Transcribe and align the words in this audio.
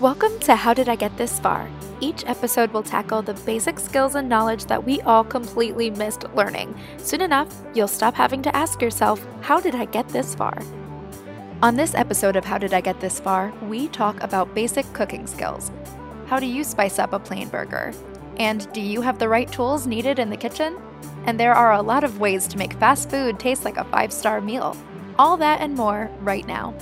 Welcome 0.00 0.38
to 0.40 0.54
How 0.56 0.74
Did 0.74 0.90
I 0.90 0.94
Get 0.94 1.16
This 1.16 1.40
Far? 1.40 1.70
Each 2.00 2.22
episode 2.26 2.70
will 2.70 2.82
tackle 2.82 3.22
the 3.22 3.32
basic 3.32 3.80
skills 3.80 4.14
and 4.14 4.28
knowledge 4.28 4.66
that 4.66 4.84
we 4.84 5.00
all 5.00 5.24
completely 5.24 5.88
missed 5.88 6.24
learning. 6.34 6.78
Soon 6.98 7.22
enough, 7.22 7.48
you'll 7.74 7.88
stop 7.88 8.12
having 8.12 8.42
to 8.42 8.54
ask 8.54 8.82
yourself, 8.82 9.26
How 9.40 9.58
did 9.58 9.74
I 9.74 9.86
get 9.86 10.06
this 10.10 10.34
far? 10.34 10.58
On 11.62 11.76
this 11.76 11.94
episode 11.94 12.36
of 12.36 12.44
How 12.44 12.58
Did 12.58 12.74
I 12.74 12.82
Get 12.82 13.00
This 13.00 13.18
Far, 13.18 13.54
we 13.62 13.88
talk 13.88 14.22
about 14.22 14.54
basic 14.54 14.84
cooking 14.92 15.26
skills. 15.26 15.72
How 16.26 16.38
do 16.38 16.46
you 16.46 16.62
spice 16.62 16.98
up 16.98 17.14
a 17.14 17.18
plain 17.18 17.48
burger? 17.48 17.94
And 18.36 18.70
do 18.74 18.82
you 18.82 19.00
have 19.00 19.18
the 19.18 19.30
right 19.30 19.50
tools 19.50 19.86
needed 19.86 20.18
in 20.18 20.28
the 20.28 20.36
kitchen? 20.36 20.76
And 21.24 21.40
there 21.40 21.54
are 21.54 21.72
a 21.72 21.80
lot 21.80 22.04
of 22.04 22.20
ways 22.20 22.46
to 22.48 22.58
make 22.58 22.74
fast 22.74 23.08
food 23.08 23.40
taste 23.40 23.64
like 23.64 23.78
a 23.78 23.84
five 23.84 24.12
star 24.12 24.42
meal. 24.42 24.76
All 25.18 25.38
that 25.38 25.62
and 25.62 25.74
more 25.74 26.10
right 26.20 26.46
now. 26.46 26.74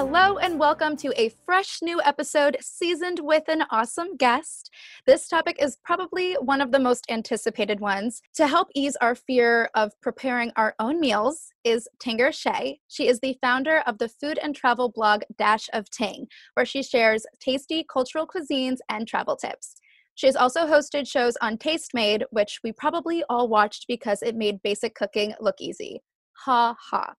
Hello, 0.00 0.38
and 0.38 0.60
welcome 0.60 0.96
to 0.98 1.12
a 1.20 1.30
fresh 1.44 1.82
new 1.82 2.00
episode 2.04 2.56
seasoned 2.60 3.18
with 3.18 3.48
an 3.48 3.64
awesome 3.72 4.16
guest. 4.16 4.70
This 5.06 5.26
topic 5.26 5.56
is 5.60 5.76
probably 5.84 6.34
one 6.34 6.60
of 6.60 6.70
the 6.70 6.78
most 6.78 7.04
anticipated 7.10 7.80
ones. 7.80 8.22
To 8.34 8.46
help 8.46 8.68
ease 8.76 8.94
our 9.00 9.16
fear 9.16 9.68
of 9.74 10.00
preparing 10.00 10.52
our 10.54 10.76
own 10.78 11.00
meals 11.00 11.48
is 11.64 11.88
Tinger 11.98 12.28
Hseih. 12.28 12.78
She 12.86 13.08
is 13.08 13.18
the 13.18 13.36
founder 13.42 13.82
of 13.88 13.98
the 13.98 14.08
food 14.08 14.38
and 14.40 14.54
travel 14.54 14.88
blog 14.88 15.22
Dash 15.36 15.68
of 15.72 15.90
Ting, 15.90 16.28
where 16.54 16.64
she 16.64 16.84
shares 16.84 17.26
tasty 17.40 17.84
cultural 17.92 18.24
cuisines 18.24 18.78
and 18.88 19.08
travel 19.08 19.34
tips. 19.34 19.80
She 20.14 20.28
has 20.28 20.36
also 20.36 20.64
hosted 20.68 21.08
shows 21.08 21.36
on 21.40 21.58
Tastemade, 21.58 22.22
which 22.30 22.60
we 22.62 22.70
probably 22.70 23.24
all 23.28 23.48
watched 23.48 23.86
because 23.88 24.22
it 24.22 24.36
made 24.36 24.62
basic 24.62 24.94
cooking 24.94 25.34
look 25.40 25.56
easy. 25.60 26.02
Ha 26.44 26.76
ha. 26.78 27.14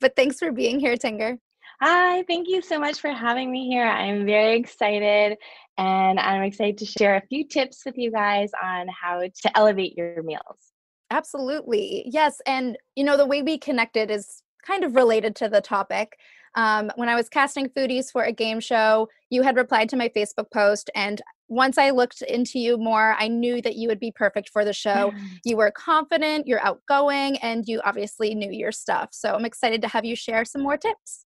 But 0.00 0.16
thanks 0.16 0.38
for 0.38 0.50
being 0.50 0.80
here, 0.80 0.96
Tinger. 0.96 1.36
Hi, 1.82 2.24
thank 2.24 2.46
you 2.46 2.60
so 2.60 2.78
much 2.78 3.00
for 3.00 3.08
having 3.08 3.50
me 3.50 3.66
here. 3.66 3.86
I'm 3.86 4.26
very 4.26 4.58
excited 4.58 5.38
and 5.78 6.20
I'm 6.20 6.42
excited 6.42 6.76
to 6.78 6.84
share 6.84 7.16
a 7.16 7.26
few 7.26 7.48
tips 7.48 7.86
with 7.86 7.96
you 7.96 8.10
guys 8.10 8.50
on 8.62 8.86
how 8.88 9.20
to 9.20 9.58
elevate 9.58 9.96
your 9.96 10.22
meals. 10.22 10.74
Absolutely. 11.10 12.04
Yes. 12.06 12.42
And, 12.46 12.76
you 12.96 13.04
know, 13.04 13.16
the 13.16 13.24
way 13.24 13.40
we 13.40 13.56
connected 13.56 14.10
is 14.10 14.42
kind 14.62 14.84
of 14.84 14.94
related 14.94 15.34
to 15.36 15.48
the 15.48 15.62
topic. 15.62 16.18
Um, 16.54 16.90
when 16.96 17.08
I 17.08 17.14
was 17.14 17.30
casting 17.30 17.70
foodies 17.70 18.12
for 18.12 18.24
a 18.24 18.32
game 18.32 18.60
show, 18.60 19.08
you 19.30 19.40
had 19.40 19.56
replied 19.56 19.88
to 19.88 19.96
my 19.96 20.10
Facebook 20.10 20.50
post. 20.52 20.90
And 20.94 21.22
once 21.48 21.78
I 21.78 21.90
looked 21.90 22.20
into 22.20 22.58
you 22.58 22.76
more, 22.76 23.16
I 23.18 23.28
knew 23.28 23.62
that 23.62 23.76
you 23.76 23.88
would 23.88 24.00
be 24.00 24.12
perfect 24.12 24.50
for 24.50 24.66
the 24.66 24.74
show. 24.74 25.14
you 25.46 25.56
were 25.56 25.70
confident, 25.70 26.46
you're 26.46 26.62
outgoing, 26.62 27.38
and 27.38 27.66
you 27.66 27.80
obviously 27.86 28.34
knew 28.34 28.52
your 28.52 28.70
stuff. 28.70 29.08
So 29.12 29.34
I'm 29.34 29.46
excited 29.46 29.80
to 29.80 29.88
have 29.88 30.04
you 30.04 30.14
share 30.14 30.44
some 30.44 30.62
more 30.62 30.76
tips. 30.76 31.24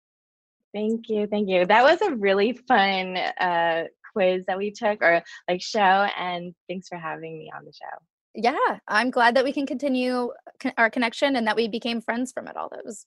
Thank 0.74 1.08
you. 1.08 1.26
Thank 1.28 1.48
you. 1.48 1.64
That 1.64 1.84
was 1.84 2.02
a 2.02 2.14
really 2.16 2.52
fun 2.66 3.16
uh, 3.16 3.84
quiz 4.12 4.44
that 4.48 4.58
we 4.58 4.72
took 4.72 5.00
or 5.02 5.22
like 5.48 5.62
show. 5.62 5.78
And 5.78 6.52
thanks 6.68 6.88
for 6.88 6.98
having 6.98 7.38
me 7.38 7.50
on 7.56 7.64
the 7.64 7.72
show. 7.72 7.96
Yeah, 8.34 8.78
I'm 8.88 9.10
glad 9.10 9.36
that 9.36 9.44
we 9.44 9.52
can 9.52 9.66
continue 9.66 10.32
our 10.76 10.90
connection 10.90 11.36
and 11.36 11.46
that 11.46 11.54
we 11.54 11.68
became 11.68 12.00
friends 12.00 12.32
from 12.32 12.48
it 12.48 12.56
all. 12.56 12.68
That 12.70 12.84
was 12.84 13.06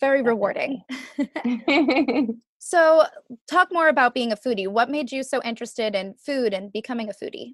very 0.00 0.22
rewarding. 0.22 0.82
so, 2.58 3.04
talk 3.46 3.68
more 3.70 3.88
about 3.88 4.14
being 4.14 4.32
a 4.32 4.36
foodie. 4.36 4.68
What 4.68 4.90
made 4.90 5.12
you 5.12 5.22
so 5.22 5.42
interested 5.44 5.94
in 5.94 6.14
food 6.14 6.54
and 6.54 6.72
becoming 6.72 7.10
a 7.10 7.12
foodie? 7.12 7.52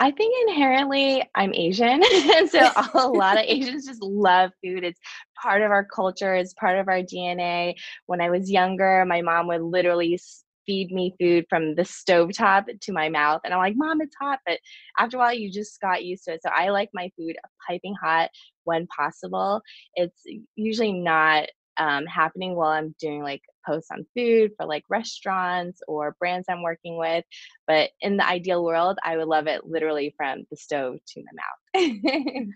I 0.00 0.10
think 0.10 0.34
inherently 0.48 1.22
I'm 1.34 1.54
Asian. 1.54 2.02
and 2.12 2.50
so 2.50 2.70
a 2.94 3.08
lot 3.08 3.38
of 3.38 3.44
Asians 3.46 3.86
just 3.86 4.02
love 4.02 4.50
food. 4.62 4.84
It's 4.84 5.00
part 5.40 5.62
of 5.62 5.70
our 5.70 5.84
culture, 5.84 6.34
it's 6.34 6.54
part 6.54 6.78
of 6.78 6.88
our 6.88 7.00
DNA. 7.00 7.74
When 8.06 8.20
I 8.20 8.30
was 8.30 8.50
younger, 8.50 9.04
my 9.06 9.22
mom 9.22 9.46
would 9.48 9.62
literally 9.62 10.18
feed 10.66 10.90
me 10.90 11.14
food 11.20 11.44
from 11.48 11.74
the 11.74 11.82
stovetop 11.82 12.64
to 12.80 12.92
my 12.92 13.08
mouth. 13.08 13.40
And 13.44 13.52
I'm 13.52 13.60
like, 13.60 13.74
Mom, 13.76 14.00
it's 14.00 14.16
hot. 14.20 14.40
But 14.46 14.58
after 14.98 15.16
a 15.16 15.20
while, 15.20 15.34
you 15.34 15.52
just 15.52 15.80
got 15.80 16.04
used 16.04 16.24
to 16.24 16.34
it. 16.34 16.40
So 16.42 16.50
I 16.54 16.70
like 16.70 16.88
my 16.94 17.10
food 17.16 17.36
piping 17.68 17.94
hot 18.02 18.30
when 18.64 18.86
possible. 18.86 19.60
It's 19.94 20.22
usually 20.56 20.92
not 20.92 21.48
um, 21.78 22.06
happening 22.06 22.54
while 22.54 22.70
I'm 22.70 22.94
doing 23.00 23.22
like 23.22 23.42
posts 23.66 23.90
on 23.90 24.06
food 24.16 24.52
for 24.56 24.66
like 24.66 24.84
restaurants 24.88 25.80
or 25.88 26.16
brands 26.18 26.46
I'm 26.48 26.62
working 26.62 26.96
with. 26.96 27.24
But 27.66 27.90
in 28.00 28.16
the 28.16 28.26
ideal 28.26 28.64
world, 28.64 28.98
I 29.02 29.16
would 29.16 29.28
love 29.28 29.46
it 29.46 29.66
literally 29.66 30.14
from 30.16 30.44
the 30.50 30.56
stove 30.56 30.98
to 31.08 31.22
my 31.22 31.86
mouth. 31.86 32.46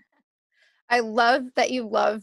I 0.90 1.00
love 1.00 1.44
that 1.56 1.70
you 1.70 1.86
love 1.86 2.22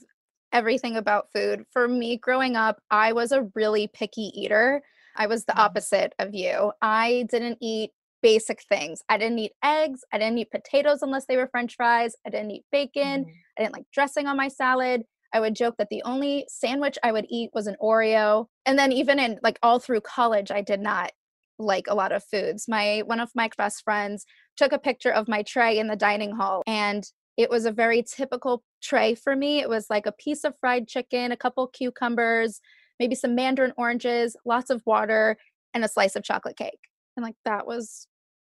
everything 0.51 0.95
about 0.95 1.27
food. 1.33 1.65
For 1.71 1.87
me, 1.87 2.17
growing 2.17 2.55
up, 2.55 2.81
I 2.89 3.13
was 3.13 3.31
a 3.31 3.47
really 3.55 3.87
picky 3.87 4.31
eater. 4.33 4.81
I 5.15 5.27
was 5.27 5.45
the 5.45 5.51
mm-hmm. 5.51 5.61
opposite 5.61 6.13
of 6.19 6.33
you. 6.33 6.71
I 6.81 7.25
didn't 7.29 7.57
eat 7.61 7.91
basic 8.21 8.63
things. 8.63 9.01
I 9.07 9.17
didn't 9.17 9.39
eat 9.39 9.51
eggs. 9.63 10.01
I 10.11 10.17
didn't 10.17 10.39
eat 10.39 10.49
potatoes 10.49 11.03
unless 11.03 11.25
they 11.27 11.37
were 11.37 11.47
french 11.47 11.75
fries. 11.75 12.15
I 12.25 12.31
didn't 12.31 12.51
eat 12.51 12.65
bacon. 12.71 13.25
Mm. 13.25 13.31
I 13.57 13.61
didn't 13.61 13.73
like 13.73 13.85
dressing 13.93 14.25
on 14.27 14.35
my 14.37 14.47
salad. 14.47 15.03
I 15.35 15.41
would 15.41 15.53
joke 15.53 15.75
that 15.77 15.89
the 15.89 16.01
only 16.03 16.45
sandwich 16.47 16.97
I 17.03 17.11
would 17.11 17.25
eat 17.29 17.49
was 17.53 17.67
an 17.67 17.75
Oreo. 17.81 18.45
And 18.65 18.79
then 18.79 18.93
even 18.93 19.19
in 19.19 19.37
like 19.43 19.59
all 19.61 19.79
through 19.79 19.99
college, 19.99 20.49
I 20.49 20.61
did 20.61 20.79
not 20.79 21.11
like 21.59 21.87
a 21.89 21.93
lot 21.93 22.13
of 22.13 22.23
foods. 22.23 22.69
My 22.69 23.03
one 23.05 23.19
of 23.19 23.31
my 23.35 23.49
best 23.57 23.83
friends 23.83 24.25
took 24.55 24.71
a 24.71 24.79
picture 24.79 25.11
of 25.11 25.27
my 25.27 25.43
tray 25.43 25.77
in 25.77 25.87
the 25.87 25.97
dining 25.97 26.31
hall 26.37 26.63
and 26.65 27.03
it 27.35 27.49
was 27.49 27.65
a 27.65 27.71
very 27.71 28.01
typical 28.01 28.63
tray 28.81 29.13
for 29.13 29.35
me. 29.35 29.59
It 29.59 29.67
was 29.67 29.87
like 29.89 30.05
a 30.05 30.13
piece 30.13 30.45
of 30.45 30.57
fried 30.57 30.87
chicken, 30.87 31.33
a 31.33 31.37
couple 31.37 31.67
cucumbers, 31.67 32.61
maybe 32.97 33.13
some 33.13 33.35
mandarin 33.35 33.73
oranges, 33.75 34.37
lots 34.45 34.69
of 34.69 34.83
water, 34.85 35.35
and 35.73 35.83
a 35.83 35.89
slice 35.89 36.15
of 36.15 36.23
chocolate 36.23 36.55
cake. 36.55 36.79
And 37.17 37.25
like 37.25 37.35
that 37.43 37.67
was 37.67 38.07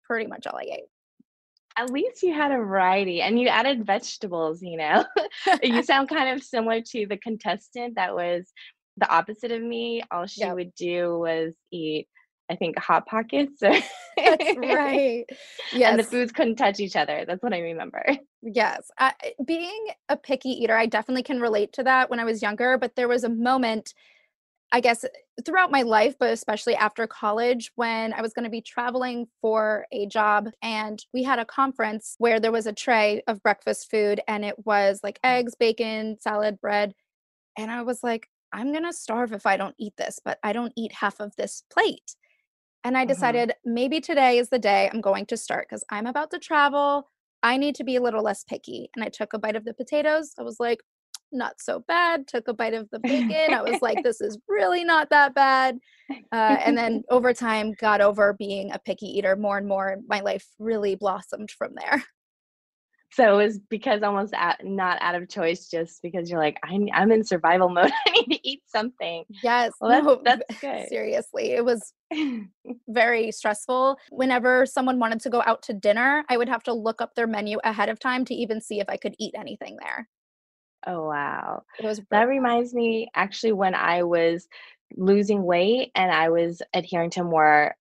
pretty 0.03 0.27
much 0.27 0.45
all 0.45 0.59
I 0.59 0.67
ate 0.71 0.89
at 1.77 1.91
least 1.91 2.23
you 2.23 2.33
had 2.33 2.51
a 2.51 2.57
variety 2.57 3.21
and 3.21 3.39
you 3.39 3.47
added 3.47 3.85
vegetables, 3.85 4.61
you 4.61 4.77
know. 4.77 5.05
you 5.63 5.83
sound 5.83 6.09
kind 6.09 6.35
of 6.35 6.43
similar 6.43 6.81
to 6.81 7.05
the 7.05 7.17
contestant 7.17 7.95
that 7.95 8.15
was 8.15 8.51
the 8.97 9.09
opposite 9.09 9.51
of 9.51 9.61
me. 9.61 10.01
All 10.09 10.25
she 10.25 10.41
yep. 10.41 10.55
would 10.55 10.73
do 10.73 11.19
was 11.19 11.53
eat, 11.71 12.07
I 12.49 12.55
think, 12.55 12.79
Hot 12.79 13.05
Pockets. 13.05 13.59
That's 13.61 13.87
right. 14.17 15.25
Yes. 15.71 15.91
And 15.91 15.99
the 15.99 16.03
foods 16.03 16.31
couldn't 16.31 16.55
touch 16.55 16.79
each 16.79 16.95
other. 16.95 17.25
That's 17.27 17.43
what 17.43 17.53
I 17.53 17.59
remember. 17.59 18.03
Yes. 18.41 18.89
I, 18.97 19.13
being 19.45 19.87
a 20.09 20.17
picky 20.17 20.49
eater, 20.49 20.75
I 20.75 20.87
definitely 20.87 21.23
can 21.23 21.39
relate 21.39 21.73
to 21.73 21.83
that 21.83 22.09
when 22.09 22.19
I 22.19 22.25
was 22.25 22.41
younger, 22.41 22.79
but 22.79 22.95
there 22.95 23.07
was 23.07 23.23
a 23.23 23.29
moment 23.29 23.93
I 24.71 24.81
guess 24.81 25.05
throughout 25.45 25.71
my 25.71 25.83
life, 25.83 26.15
but 26.19 26.31
especially 26.31 26.75
after 26.75 27.07
college, 27.07 27.71
when 27.75 28.11
I 28.11 28.21
was 28.21 28.33
going 28.33 28.43
to 28.43 28.49
be 28.49 28.61
traveling 28.61 29.27
for 29.41 29.85
a 29.93 30.07
job, 30.07 30.49
and 30.61 30.99
we 31.13 31.23
had 31.23 31.39
a 31.39 31.45
conference 31.45 32.15
where 32.17 32.39
there 32.39 32.51
was 32.51 32.67
a 32.67 32.73
tray 32.73 33.21
of 33.27 33.41
breakfast 33.41 33.89
food, 33.89 34.19
and 34.27 34.43
it 34.43 34.65
was 34.65 34.99
like 35.03 35.21
mm. 35.21 35.29
eggs, 35.29 35.55
bacon, 35.55 36.17
salad, 36.19 36.59
bread. 36.59 36.93
And 37.57 37.71
I 37.71 37.81
was 37.83 38.03
like, 38.03 38.27
I'm 38.51 38.71
going 38.71 38.83
to 38.83 38.93
starve 38.93 39.31
if 39.31 39.45
I 39.45 39.57
don't 39.57 39.75
eat 39.79 39.93
this, 39.97 40.19
but 40.23 40.37
I 40.43 40.53
don't 40.53 40.73
eat 40.75 40.91
half 40.93 41.19
of 41.19 41.35
this 41.37 41.63
plate. 41.71 42.15
And 42.83 42.97
I 42.97 43.01
mm-hmm. 43.01 43.09
decided 43.09 43.51
uh-huh. 43.51 43.71
maybe 43.73 44.01
today 44.01 44.37
is 44.37 44.49
the 44.49 44.59
day 44.59 44.89
I'm 44.91 45.01
going 45.01 45.25
to 45.27 45.37
start 45.37 45.67
because 45.69 45.83
I'm 45.89 46.07
about 46.07 46.31
to 46.31 46.39
travel. 46.39 47.09
I 47.43 47.57
need 47.57 47.75
to 47.75 47.83
be 47.83 47.95
a 47.95 48.01
little 48.01 48.23
less 48.23 48.43
picky. 48.43 48.89
And 48.95 49.03
I 49.03 49.09
took 49.09 49.33
a 49.33 49.39
bite 49.39 49.55
of 49.55 49.65
the 49.65 49.73
potatoes. 49.73 50.33
I 50.37 50.43
was 50.43 50.59
like, 50.59 50.79
not 51.31 51.59
so 51.59 51.83
bad. 51.87 52.27
Took 52.27 52.47
a 52.47 52.53
bite 52.53 52.73
of 52.73 52.89
the 52.91 52.99
bacon. 52.99 53.53
I 53.53 53.61
was 53.61 53.81
like, 53.81 53.97
this 54.03 54.21
is 54.21 54.37
really 54.47 54.83
not 54.83 55.09
that 55.09 55.33
bad. 55.33 55.77
Uh, 56.31 56.57
and 56.65 56.77
then 56.77 57.03
over 57.09 57.33
time, 57.33 57.73
got 57.79 58.01
over 58.01 58.33
being 58.33 58.71
a 58.71 58.79
picky 58.79 59.07
eater 59.07 59.35
more 59.35 59.57
and 59.57 59.67
more. 59.67 59.97
My 60.07 60.21
life 60.21 60.45
really 60.59 60.95
blossomed 60.95 61.51
from 61.51 61.73
there. 61.75 62.03
So 63.11 63.39
it 63.39 63.43
was 63.45 63.59
because 63.69 64.03
almost 64.03 64.33
at, 64.35 64.63
not 64.63 65.01
out 65.01 65.15
of 65.15 65.29
choice, 65.29 65.69
just 65.69 66.01
because 66.01 66.29
you're 66.29 66.39
like, 66.39 66.57
I'm, 66.63 66.87
I'm 66.93 67.11
in 67.11 67.23
survival 67.23 67.69
mode. 67.73 67.91
I 68.05 68.11
need 68.11 68.35
to 68.35 68.47
eat 68.47 68.61
something. 68.67 69.23
Yes. 69.41 69.71
Well, 69.79 69.89
that's, 69.89 70.05
no, 70.05 70.21
that's 70.23 70.59
good. 70.59 70.89
Seriously, 70.89 71.51
it 71.53 71.63
was 71.63 71.93
very 72.87 73.31
stressful. 73.31 73.97
Whenever 74.09 74.65
someone 74.65 74.99
wanted 74.99 75.21
to 75.21 75.29
go 75.29 75.41
out 75.45 75.63
to 75.63 75.73
dinner, 75.73 76.25
I 76.29 76.37
would 76.37 76.49
have 76.49 76.63
to 76.63 76.73
look 76.73 77.01
up 77.01 77.15
their 77.15 77.27
menu 77.27 77.59
ahead 77.63 77.89
of 77.89 77.99
time 77.99 78.25
to 78.25 78.33
even 78.33 78.61
see 78.61 78.79
if 78.79 78.89
I 78.89 78.97
could 78.97 79.15
eat 79.19 79.33
anything 79.37 79.77
there. 79.81 80.07
Oh 80.87 81.07
wow. 81.09 81.63
It 81.79 81.85
was 81.85 82.01
that 82.11 82.29
reminds 82.29 82.73
me 82.73 83.09
actually 83.13 83.51
when 83.51 83.75
I 83.75 84.03
was 84.03 84.47
losing 84.95 85.43
weight 85.43 85.91
and 85.95 86.11
I 86.11 86.29
was 86.29 86.61
adhering 86.73 87.09
to 87.11 87.23
more 87.23 87.75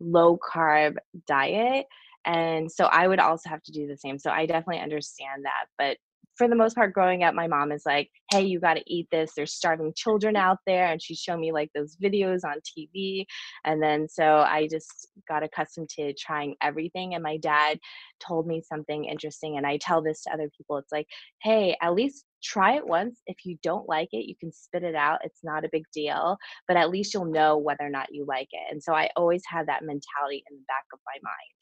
low 0.00 0.38
carb 0.38 0.96
diet 1.26 1.86
and 2.24 2.70
so 2.70 2.84
I 2.84 3.08
would 3.08 3.18
also 3.18 3.48
have 3.48 3.62
to 3.64 3.72
do 3.72 3.88
the 3.88 3.96
same. 3.96 4.18
So 4.18 4.30
I 4.30 4.46
definitely 4.46 4.80
understand 4.80 5.44
that, 5.44 5.66
but 5.76 5.96
for 6.36 6.48
the 6.48 6.56
most 6.56 6.74
part 6.74 6.92
growing 6.92 7.22
up 7.22 7.34
my 7.34 7.46
mom 7.46 7.72
is 7.72 7.82
like 7.84 8.10
hey 8.30 8.42
you 8.42 8.58
got 8.58 8.74
to 8.74 8.82
eat 8.86 9.06
this. 9.12 9.32
There's 9.36 9.52
starving 9.52 9.92
children 9.94 10.36
out 10.36 10.58
there. 10.66 10.86
And 10.86 11.02
she 11.02 11.14
showed 11.14 11.38
me 11.38 11.52
like 11.52 11.70
those 11.74 11.96
videos 12.02 12.40
on 12.44 12.56
tv 12.60 13.24
and 13.64 13.82
then 13.82 14.08
so 14.08 14.24
i 14.24 14.66
just 14.70 15.08
got 15.28 15.42
accustomed 15.42 15.88
to 15.90 16.14
trying 16.14 16.54
everything 16.62 17.14
and 17.14 17.22
my 17.22 17.36
dad 17.36 17.78
told 18.20 18.46
me 18.46 18.62
something 18.62 19.04
interesting 19.04 19.56
and 19.56 19.66
i 19.66 19.76
tell 19.76 20.02
this 20.02 20.22
to 20.22 20.32
other 20.32 20.50
people. 20.56 20.78
It's 20.78 20.92
like 20.92 21.06
hey 21.42 21.76
at 21.82 21.94
least 21.94 22.24
try 22.42 22.76
it 22.76 22.86
once. 22.86 23.20
If 23.26 23.36
you 23.44 23.56
don't 23.62 23.88
like 23.88 24.08
it 24.12 24.26
you 24.26 24.34
can 24.40 24.52
spit 24.52 24.82
it 24.82 24.94
out. 24.94 25.20
It's 25.24 25.40
not 25.44 25.64
a 25.64 25.70
big 25.70 25.84
deal 25.92 26.36
but 26.66 26.76
at 26.76 26.90
least 26.90 27.14
you'll 27.14 27.26
know 27.26 27.58
whether 27.58 27.84
or 27.84 27.90
not 27.90 28.08
you 28.10 28.24
like 28.26 28.48
it. 28.52 28.72
And 28.72 28.82
so 28.82 28.94
i 28.94 29.10
always 29.16 29.42
have 29.48 29.66
that 29.66 29.82
mentality 29.82 30.42
in 30.50 30.56
the 30.56 30.64
back 30.68 30.84
of 30.92 31.00
my 31.06 31.18
mind. 31.22 31.52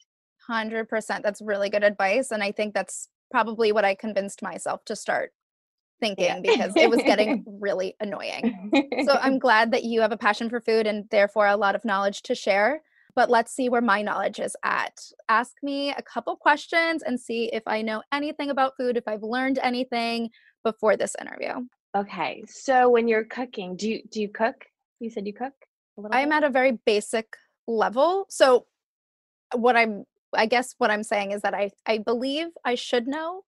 100% 0.49 1.21
that's 1.21 1.41
really 1.41 1.69
good 1.69 1.83
advice 1.83 2.31
and 2.31 2.43
i 2.43 2.51
think 2.51 2.73
that's 2.73 3.07
probably 3.31 3.71
what 3.71 3.85
I 3.85 3.95
convinced 3.95 4.41
myself 4.41 4.85
to 4.85 4.95
start 4.95 5.31
thinking 5.99 6.25
yeah. 6.25 6.39
because 6.41 6.75
it 6.75 6.89
was 6.89 7.01
getting 7.03 7.45
really 7.47 7.95
annoying. 7.99 8.71
So 9.05 9.17
I'm 9.21 9.39
glad 9.45 9.71
that 9.71 9.83
you 9.83 10.01
have 10.01 10.11
a 10.11 10.17
passion 10.17 10.49
for 10.49 10.59
food 10.59 10.87
and 10.87 11.05
therefore 11.09 11.47
a 11.47 11.55
lot 11.55 11.75
of 11.75 11.85
knowledge 11.85 12.23
to 12.23 12.35
share. 12.35 12.81
But 13.15 13.29
let's 13.29 13.53
see 13.53 13.69
where 13.69 13.81
my 13.81 14.01
knowledge 14.01 14.39
is 14.39 14.55
at. 14.63 14.99
Ask 15.29 15.53
me 15.61 15.91
a 15.91 16.01
couple 16.01 16.35
questions 16.35 17.03
and 17.03 17.19
see 17.19 17.49
if 17.53 17.63
I 17.67 17.81
know 17.81 18.01
anything 18.11 18.49
about 18.49 18.73
food, 18.77 18.97
if 18.97 19.07
I've 19.07 19.23
learned 19.23 19.59
anything 19.61 20.29
before 20.63 20.95
this 20.97 21.15
interview. 21.19 21.65
Okay. 21.95 22.43
So 22.47 22.89
when 22.89 23.07
you're 23.07 23.25
cooking, 23.25 23.75
do 23.75 23.89
you 23.89 24.01
do 24.09 24.21
you 24.21 24.29
cook? 24.29 24.65
You 24.99 25.09
said 25.09 25.27
you 25.27 25.33
cook? 25.33 25.53
I'm 26.11 26.31
at 26.31 26.43
a 26.43 26.49
very 26.49 26.79
basic 26.85 27.35
level. 27.67 28.25
So 28.29 28.65
what 29.53 29.75
I'm 29.75 30.05
I 30.33 30.45
guess 30.45 30.75
what 30.77 30.91
I'm 30.91 31.03
saying 31.03 31.31
is 31.31 31.41
that 31.41 31.53
I 31.53 31.71
I 31.85 31.97
believe 31.97 32.47
I 32.65 32.75
should 32.75 33.07
know 33.07 33.43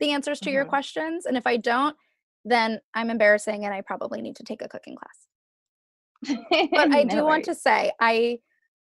the 0.00 0.12
answers 0.12 0.40
to 0.40 0.46
mm-hmm. 0.46 0.54
your 0.54 0.64
questions 0.64 1.26
and 1.26 1.36
if 1.36 1.46
I 1.46 1.56
don't 1.56 1.96
then 2.44 2.80
I'm 2.94 3.10
embarrassing 3.10 3.64
and 3.64 3.74
I 3.74 3.82
probably 3.82 4.22
need 4.22 4.36
to 4.36 4.44
take 4.44 4.62
a 4.62 4.68
cooking 4.68 4.96
class. 4.96 6.38
but 6.70 6.92
I 6.92 7.04
no 7.04 7.08
do 7.08 7.16
worries. 7.16 7.24
want 7.24 7.44
to 7.46 7.54
say 7.54 7.92
I 8.00 8.38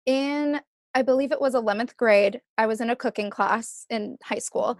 in 0.06 0.60
I 0.94 1.02
believe 1.02 1.32
it 1.32 1.40
was 1.40 1.54
11th 1.54 1.96
grade 1.96 2.40
I 2.56 2.66
was 2.66 2.80
in 2.80 2.90
a 2.90 2.96
cooking 2.96 3.30
class 3.30 3.86
in 3.90 4.16
high 4.22 4.38
school 4.38 4.78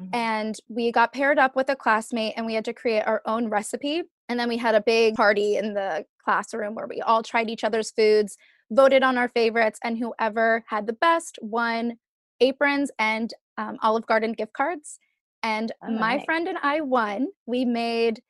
mm-hmm. 0.00 0.14
and 0.14 0.56
we 0.68 0.90
got 0.92 1.12
paired 1.12 1.38
up 1.38 1.56
with 1.56 1.68
a 1.68 1.76
classmate 1.76 2.34
and 2.36 2.46
we 2.46 2.54
had 2.54 2.64
to 2.66 2.72
create 2.72 3.02
our 3.02 3.22
own 3.26 3.48
recipe 3.48 4.02
and 4.28 4.38
then 4.38 4.48
we 4.48 4.56
had 4.56 4.74
a 4.74 4.80
big 4.80 5.14
party 5.14 5.56
in 5.56 5.74
the 5.74 6.04
classroom 6.24 6.74
where 6.74 6.86
we 6.86 7.00
all 7.00 7.22
tried 7.22 7.50
each 7.50 7.64
other's 7.64 7.90
foods 7.90 8.36
voted 8.70 9.02
on 9.02 9.18
our 9.18 9.28
favorites, 9.28 9.78
and 9.82 9.98
whoever 9.98 10.64
had 10.68 10.86
the 10.86 10.92
best 10.92 11.38
won 11.40 11.98
aprons 12.40 12.90
and 12.98 13.32
um, 13.56 13.78
Olive 13.82 14.06
Garden 14.06 14.32
gift 14.32 14.52
cards. 14.52 14.98
And 15.42 15.72
oh, 15.82 15.90
my 15.90 16.16
nice. 16.16 16.24
friend 16.24 16.48
and 16.48 16.58
I 16.62 16.80
won. 16.80 17.28
We 17.46 17.64
made 17.64 18.20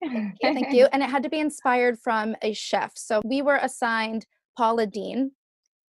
yeah, 0.02 0.30
thank 0.42 0.72
you. 0.72 0.88
And 0.92 1.02
it 1.02 1.10
had 1.10 1.22
to 1.24 1.28
be 1.28 1.40
inspired 1.40 1.98
from 1.98 2.34
a 2.42 2.52
chef. 2.52 2.92
So 2.96 3.20
we 3.24 3.42
were 3.42 3.56
assigned 3.56 4.26
Paula 4.56 4.86
Deen. 4.86 5.32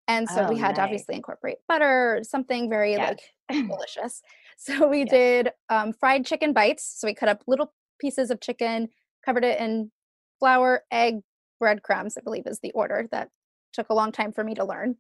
And 0.09 0.29
so 0.29 0.47
oh, 0.47 0.49
we 0.49 0.57
had 0.57 0.69
nice. 0.69 0.77
to 0.77 0.83
obviously 0.83 1.15
incorporate 1.17 1.59
butter, 1.67 2.21
something 2.23 2.71
very 2.71 2.93
yes. 2.93 3.19
like 3.51 3.67
delicious. 3.69 4.23
So 4.57 4.87
we 4.89 5.01
yes. 5.01 5.11
did 5.11 5.51
um, 5.69 5.93
fried 5.93 6.25
chicken 6.25 6.53
bites. 6.53 6.95
So 6.99 7.09
we 7.09 7.15
cut 7.15 7.29
up 7.29 7.43
little 7.49 7.73
pieces 8.01 8.31
of 8.31 8.41
chicken, 8.41 8.89
covered 9.25 9.45
it 9.45 9.59
in 9.61 9.91
flour, 10.39 10.85
egg, 10.93 11.21
breadcrumbs, 11.59 12.17
I 12.17 12.21
believe 12.21 12.47
is 12.47 12.61
the 12.61 12.73
order 12.73 13.09
that 13.11 13.31
took 13.77 13.91
a 13.91 13.95
long 13.95 14.11
time 14.11 14.33
for 14.33 14.43
me 14.43 14.55
to 14.55 14.65
learn. 14.65 14.97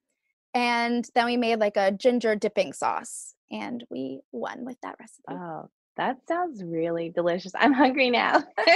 And 0.55 1.07
then 1.15 1.27
we 1.27 1.37
made 1.37 1.59
like 1.59 1.77
a 1.77 1.91
ginger 1.91 2.37
dipping 2.37 2.73
sauce 2.73 3.35
and 3.51 3.85
we 3.91 4.21
won 4.33 4.65
with 4.65 4.77
that 4.83 4.97
recipe. 5.01 5.25
Oh, 5.31 5.69
that 5.97 6.19
sounds 6.29 6.63
really 6.63 7.11
delicious. 7.11 7.53
I'm 7.59 7.73
hungry 7.73 8.11
now. 8.11 8.45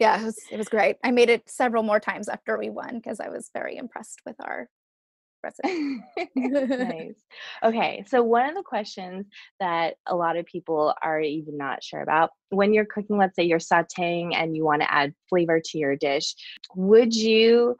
yeah, 0.00 0.20
it 0.20 0.24
was, 0.24 0.38
it 0.50 0.56
was 0.56 0.68
great. 0.68 0.96
I 1.04 1.10
made 1.10 1.30
it 1.30 1.48
several 1.48 1.82
more 1.82 2.00
times 2.00 2.28
after 2.28 2.58
we 2.58 2.70
won 2.70 2.96
because 2.96 3.20
I 3.20 3.28
was 3.28 3.50
very 3.54 3.76
impressed 3.76 4.20
with 4.26 4.36
our 4.40 4.68
recipe. 5.42 6.00
nice. 6.36 7.16
Okay, 7.62 8.04
so 8.06 8.22
one 8.22 8.48
of 8.48 8.54
the 8.54 8.62
questions 8.62 9.26
that 9.60 9.96
a 10.06 10.14
lot 10.14 10.36
of 10.36 10.46
people 10.46 10.94
are 11.02 11.20
even 11.20 11.56
not 11.56 11.82
sure 11.82 12.00
about 12.00 12.30
when 12.50 12.72
you're 12.72 12.86
cooking, 12.86 13.18
let's 13.18 13.34
say 13.34 13.42
you're 13.42 13.58
sauteing 13.58 14.34
and 14.34 14.54
you 14.56 14.64
want 14.64 14.82
to 14.82 14.92
add 14.92 15.14
flavor 15.28 15.60
to 15.60 15.78
your 15.78 15.96
dish, 15.96 16.34
would 16.74 17.14
you 17.14 17.76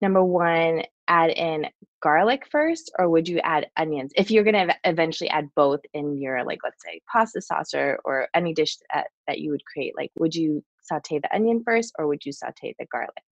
number 0.00 0.24
one, 0.24 0.82
add 1.08 1.30
in 1.30 1.66
garlic 2.02 2.46
first, 2.50 2.92
or 2.98 3.08
would 3.08 3.28
you 3.28 3.38
add 3.40 3.68
onions? 3.76 4.12
If 4.16 4.30
you're 4.30 4.44
going 4.44 4.68
to 4.68 4.74
eventually 4.84 5.28
add 5.30 5.48
both 5.54 5.80
in 5.92 6.16
your, 6.16 6.44
like, 6.44 6.60
let's 6.64 6.82
say 6.82 7.00
pasta 7.10 7.40
sauce 7.40 7.74
or, 7.74 7.98
or 8.04 8.28
any 8.34 8.54
dish 8.54 8.76
that, 8.92 9.08
that 9.26 9.38
you 9.40 9.50
would 9.50 9.64
create, 9.64 9.94
like, 9.96 10.10
would 10.18 10.34
you 10.34 10.62
saute 10.82 11.18
the 11.18 11.34
onion 11.34 11.62
first 11.64 11.92
or 11.98 12.06
would 12.06 12.24
you 12.24 12.32
saute 12.32 12.74
the 12.78 12.86
garlic? 12.86 13.24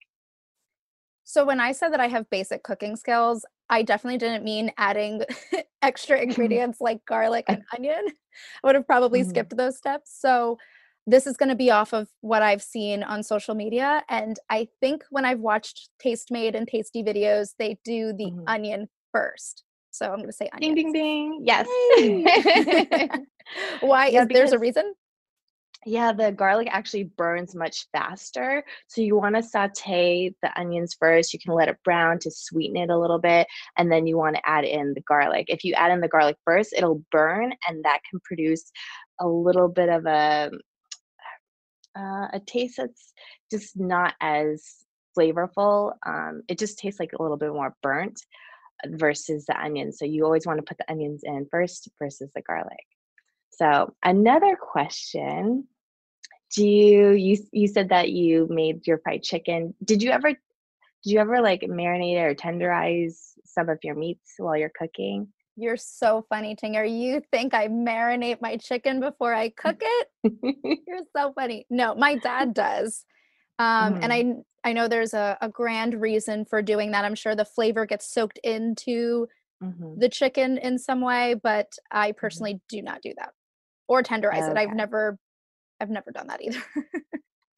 So, 1.29 1.43
when 1.43 1.59
I 1.59 1.73
said 1.73 1.89
that 1.89 1.99
I 1.99 2.07
have 2.07 2.29
basic 2.29 2.63
cooking 2.63 2.95
skills, 2.95 3.45
I 3.69 3.83
definitely 3.83 4.17
didn't 4.17 4.45
mean 4.45 4.71
adding 4.77 5.23
extra 5.81 6.19
ingredients 6.21 6.79
like 6.79 7.03
garlic 7.05 7.43
and 7.49 7.63
onion. 7.75 8.05
I 8.63 8.67
would 8.67 8.75
have 8.75 8.87
probably 8.87 9.21
mm-hmm. 9.21 9.29
skipped 9.29 9.57
those 9.57 9.77
steps. 9.77 10.17
So, 10.17 10.57
this 11.07 11.25
is 11.25 11.37
going 11.37 11.49
to 11.49 11.55
be 11.55 11.71
off 11.71 11.93
of 11.93 12.09
what 12.19 12.43
I've 12.43 12.61
seen 12.61 13.01
on 13.01 13.23
social 13.23 13.55
media. 13.55 14.03
And 14.09 14.37
I 14.49 14.67
think 14.81 15.05
when 15.09 15.23
I've 15.23 15.39
watched 15.39 15.89
Tastemade 16.03 16.53
and 16.53 16.67
Tasty 16.67 17.01
videos, 17.01 17.53
they 17.57 17.79
do 17.85 18.11
the 18.11 18.25
mm-hmm. 18.25 18.43
onion 18.45 18.89
first. 19.13 19.63
So 19.91 20.05
I'm 20.07 20.17
going 20.17 20.27
to 20.27 20.33
say 20.33 20.49
onion. 20.53 20.75
Ding, 20.75 20.91
ding, 20.91 20.93
ding. 20.93 21.41
Yes. 21.43 21.65
Why? 23.79 24.07
Yeah, 24.07 24.23
is 24.23 24.27
there's 24.29 24.51
a 24.51 24.59
reason? 24.59 24.93
Yeah, 25.85 26.11
the 26.11 26.33
garlic 26.33 26.67
actually 26.69 27.05
burns 27.05 27.55
much 27.55 27.87
faster. 27.93 28.65
So 28.87 28.99
you 28.99 29.15
want 29.15 29.35
to 29.37 29.43
saute 29.43 30.35
the 30.41 30.59
onions 30.59 30.97
first. 30.99 31.33
You 31.33 31.39
can 31.39 31.53
let 31.53 31.69
it 31.69 31.77
brown 31.85 32.19
to 32.19 32.31
sweeten 32.31 32.75
it 32.75 32.89
a 32.89 32.97
little 32.97 33.19
bit. 33.19 33.47
And 33.77 33.89
then 33.89 34.05
you 34.05 34.17
want 34.17 34.35
to 34.35 34.49
add 34.49 34.65
in 34.65 34.93
the 34.93 35.01
garlic. 35.01 35.45
If 35.47 35.63
you 35.63 35.73
add 35.75 35.93
in 35.93 36.01
the 36.01 36.09
garlic 36.09 36.35
first, 36.43 36.73
it'll 36.75 37.01
burn 37.11 37.53
and 37.69 37.85
that 37.85 38.01
can 38.09 38.19
produce 38.25 38.69
a 39.21 39.27
little 39.27 39.69
bit 39.69 39.87
of 39.87 40.05
a 40.05 40.51
uh, 41.97 42.27
a 42.33 42.41
taste 42.45 42.77
that's 42.77 43.13
just 43.49 43.77
not 43.77 44.13
as 44.21 44.63
flavorful. 45.17 45.93
Um, 46.05 46.43
it 46.47 46.59
just 46.59 46.77
tastes 46.77 46.99
like 46.99 47.13
a 47.13 47.21
little 47.21 47.37
bit 47.37 47.51
more 47.51 47.75
burnt 47.81 48.21
uh, 48.83 48.89
versus 48.91 49.45
the 49.45 49.59
onions. 49.59 49.97
So 49.97 50.05
you 50.05 50.23
always 50.23 50.45
want 50.45 50.59
to 50.59 50.63
put 50.63 50.77
the 50.77 50.89
onions 50.91 51.21
in 51.23 51.47
first 51.49 51.89
versus 51.99 52.29
the 52.35 52.41
garlic. 52.41 52.85
So 53.49 53.93
another 54.03 54.55
question: 54.55 55.67
Do 56.55 56.67
you 56.67 57.11
you 57.11 57.37
you 57.51 57.67
said 57.67 57.89
that 57.89 58.11
you 58.11 58.47
made 58.49 58.85
your 58.85 58.99
fried 58.99 59.23
chicken? 59.23 59.73
Did 59.83 60.03
you 60.03 60.11
ever 60.11 60.29
did 60.29 61.13
you 61.13 61.19
ever 61.19 61.41
like 61.41 61.61
marinate 61.61 62.21
or 62.21 62.35
tenderize 62.35 63.33
some 63.45 63.69
of 63.69 63.79
your 63.83 63.95
meats 63.95 64.33
while 64.37 64.57
you're 64.57 64.71
cooking? 64.77 65.29
You're 65.59 65.77
so 65.77 66.23
funny, 66.29 66.55
Tinger. 66.55 66.87
You 66.87 67.21
think 67.31 67.55
I 67.55 67.67
marinate 67.67 68.41
my 68.41 68.57
chicken 68.57 68.99
before 68.99 69.33
I 69.33 69.49
cook 69.49 69.81
it? 69.81 70.07
You're 70.87 70.99
so 71.15 71.33
funny. 71.33 71.65
No, 71.71 71.95
my 71.95 72.15
dad 72.15 72.53
does. 72.53 73.03
Um, 73.57 73.95
mm-hmm. 73.95 74.03
And 74.03 74.13
I 74.13 74.33
I 74.63 74.73
know 74.73 74.87
there's 74.87 75.15
a, 75.15 75.35
a 75.41 75.49
grand 75.49 75.99
reason 75.99 76.45
for 76.45 76.61
doing 76.61 76.91
that. 76.91 77.05
I'm 77.05 77.15
sure 77.15 77.35
the 77.35 77.43
flavor 77.43 77.87
gets 77.87 78.11
soaked 78.11 78.39
into 78.43 79.27
mm-hmm. 79.63 79.99
the 79.99 80.09
chicken 80.09 80.59
in 80.59 80.77
some 80.77 81.01
way, 81.01 81.35
but 81.41 81.71
I 81.91 82.09
mm-hmm. 82.09 82.19
personally 82.19 82.53
mm-hmm. 82.53 82.77
do 82.77 82.81
not 82.83 83.01
do 83.01 83.13
that 83.17 83.31
or 83.87 84.03
tenderize 84.03 84.43
okay. 84.43 84.51
it. 84.51 84.57
I've 84.57 84.75
never 84.75 85.17
I've 85.81 85.89
never 85.89 86.11
done 86.11 86.27
that 86.27 86.41
either. 86.43 86.61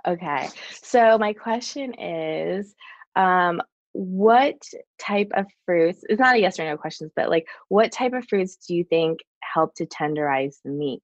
okay. 0.07 0.49
So 0.81 1.17
my 1.17 1.33
question 1.33 1.93
is 1.99 2.73
um, 3.17 3.61
what 3.93 4.61
type 4.99 5.29
of 5.35 5.45
fruits 5.65 6.01
it's 6.09 6.19
not 6.19 6.35
a 6.35 6.39
yes 6.39 6.59
or 6.59 6.65
no 6.65 6.77
questions 6.77 7.11
but 7.15 7.29
like 7.29 7.47
what 7.69 7.91
type 7.91 8.13
of 8.13 8.27
fruits 8.27 8.55
do 8.67 8.75
you 8.75 8.83
think 8.83 9.19
help 9.41 9.73
to 9.75 9.85
tenderize 9.87 10.57
the 10.63 10.69
meat 10.69 11.01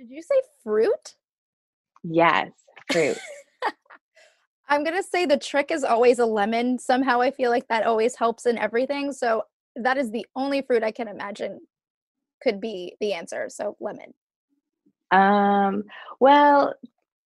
did 0.00 0.08
you 0.08 0.22
say 0.22 0.40
fruit? 0.64 1.14
Yes 2.02 2.48
fruit. 2.90 3.18
I'm 4.68 4.82
gonna 4.82 5.02
say 5.02 5.26
the 5.26 5.36
trick 5.36 5.70
is 5.70 5.84
always 5.84 6.18
a 6.18 6.24
lemon. 6.24 6.78
Somehow 6.78 7.20
i 7.20 7.30
feel 7.30 7.50
like 7.50 7.68
that 7.68 7.84
always 7.84 8.16
helps 8.16 8.46
in 8.46 8.56
everything 8.56 9.12
so 9.12 9.42
that 9.76 9.98
is 9.98 10.10
the 10.10 10.26
only 10.34 10.62
fruit 10.62 10.82
i 10.82 10.90
can 10.90 11.06
imagine 11.06 11.60
could 12.42 12.60
be 12.60 12.96
the 13.00 13.12
answer 13.12 13.48
so 13.50 13.76
lemon. 13.78 14.14
Um 15.10 15.84
well 16.18 16.74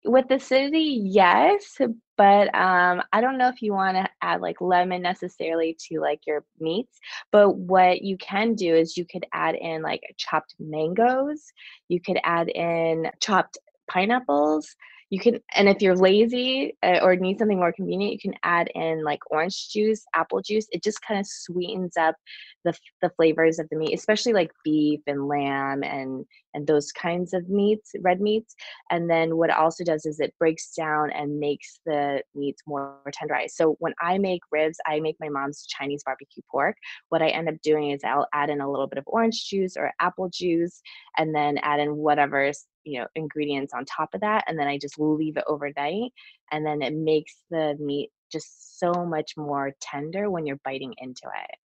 with 0.05 0.31
acidity 0.31 1.01
yes 1.05 1.79
but 2.17 2.55
um, 2.55 3.03
I 3.13 3.21
don't 3.21 3.39
know 3.39 3.49
if 3.49 3.63
you 3.63 3.73
want 3.73 3.97
to 3.97 4.09
add 4.23 4.41
like 4.41 4.61
lemon 4.61 5.03
necessarily 5.03 5.77
to 5.89 6.01
like 6.01 6.21
your 6.27 6.45
meats. 6.61 6.99
But 7.33 7.57
what 7.57 8.03
you 8.03 8.17
can 8.17 8.55
do 8.55 8.75
is 8.75 8.97
you 8.97 9.05
could 9.05 9.27
add 9.33 9.55
in 9.55 9.83
like 9.83 10.03
chopped 10.17 10.55
mangoes. 10.59 11.53
You 11.89 12.01
could 12.01 12.19
add 12.23 12.49
in 12.49 13.11
chopped 13.21 13.59
pineapples. 13.89 14.77
You 15.15 15.21
can 15.21 15.39
and 15.55 15.69
if 15.69 15.81
you're 15.81 15.95
lazy 15.95 16.77
uh, 16.83 16.99
or 17.01 17.15
need 17.15 17.39
something 17.39 17.59
more 17.59 17.73
convenient 17.73 18.13
you 18.13 18.19
can 18.19 18.35
add 18.43 18.69
in 18.75 19.05
like 19.05 19.21
orange 19.31 19.69
juice 19.71 20.05
apple 20.13 20.43
juice. 20.43 20.67
It 20.73 20.83
just 20.83 21.01
kind 21.03 21.21
of 21.21 21.27
sweetens 21.27 21.97
up 21.97 22.17
the, 22.65 22.75
the 23.01 23.11
flavors 23.11 23.61
of 23.61 23.69
the 23.71 23.77
meat 23.77 23.95
especially 23.95 24.33
like 24.33 24.51
beef 24.65 25.01
and 25.07 25.29
lamb 25.29 25.85
and 25.85 26.25
and 26.55 26.67
those 26.67 26.91
kinds 26.91 27.33
of 27.33 27.49
meats 27.49 27.93
red 28.01 28.21
meats. 28.21 28.57
And 28.91 29.09
then 29.09 29.37
what 29.37 29.51
it 29.51 29.57
also 29.57 29.85
does 29.85 30.05
is 30.05 30.19
it 30.19 30.35
breaks 30.41 30.73
down 30.75 31.13
and 31.13 31.39
makes 31.39 31.79
the 31.87 32.23
meats 32.35 32.63
more 32.67 32.99
tenderized. 33.15 33.51
So 33.51 33.77
when 33.79 33.95
i 34.03 34.19
make 34.19 34.41
ribs 34.51 34.79
i 34.85 34.99
make 34.99 35.17
my 35.21 35.29
mom's 35.29 35.65
chinese 35.67 36.03
barbecue 36.05 36.43
pork. 36.51 36.77
What 37.11 37.23
i 37.23 37.29
end 37.29 37.49
up 37.49 37.55
doing 37.63 37.91
is 37.93 38.01
i'll 38.05 38.27
add 38.33 38.51
in 38.51 38.61
a 38.61 38.69
little 38.69 38.89
bit 38.89 38.99
of 38.99 39.05
orange 39.07 39.49
juice 39.49 39.77
or 39.77 39.93
apple 40.01 40.29
juice 40.29 40.83
and 41.17 41.33
then 41.33 41.59
add 41.59 41.79
in 41.79 41.95
whatever 41.95 42.51
you 42.85 43.01
know 43.01 43.07
ingredients 43.15 43.73
on 43.75 43.85
top 43.85 44.11
of 44.15 44.21
that 44.21 44.45
and 44.47 44.59
then 44.59 44.69
i 44.69 44.79
just 44.79 44.99
leave 44.99 45.37
it 45.37 45.45
overnight 45.47 46.13
and 46.53 46.65
then 46.67 46.83
it 46.83 46.95
makes 46.95 47.35
the 47.51 47.77
meat 47.81 48.11
just 48.35 48.79
so 48.81 48.93
much 49.05 49.37
more 49.37 49.73
tender 49.81 50.31
when 50.31 50.45
you're 50.45 50.61
biting 50.65 50.93
into 50.99 51.23
it. 51.27 51.57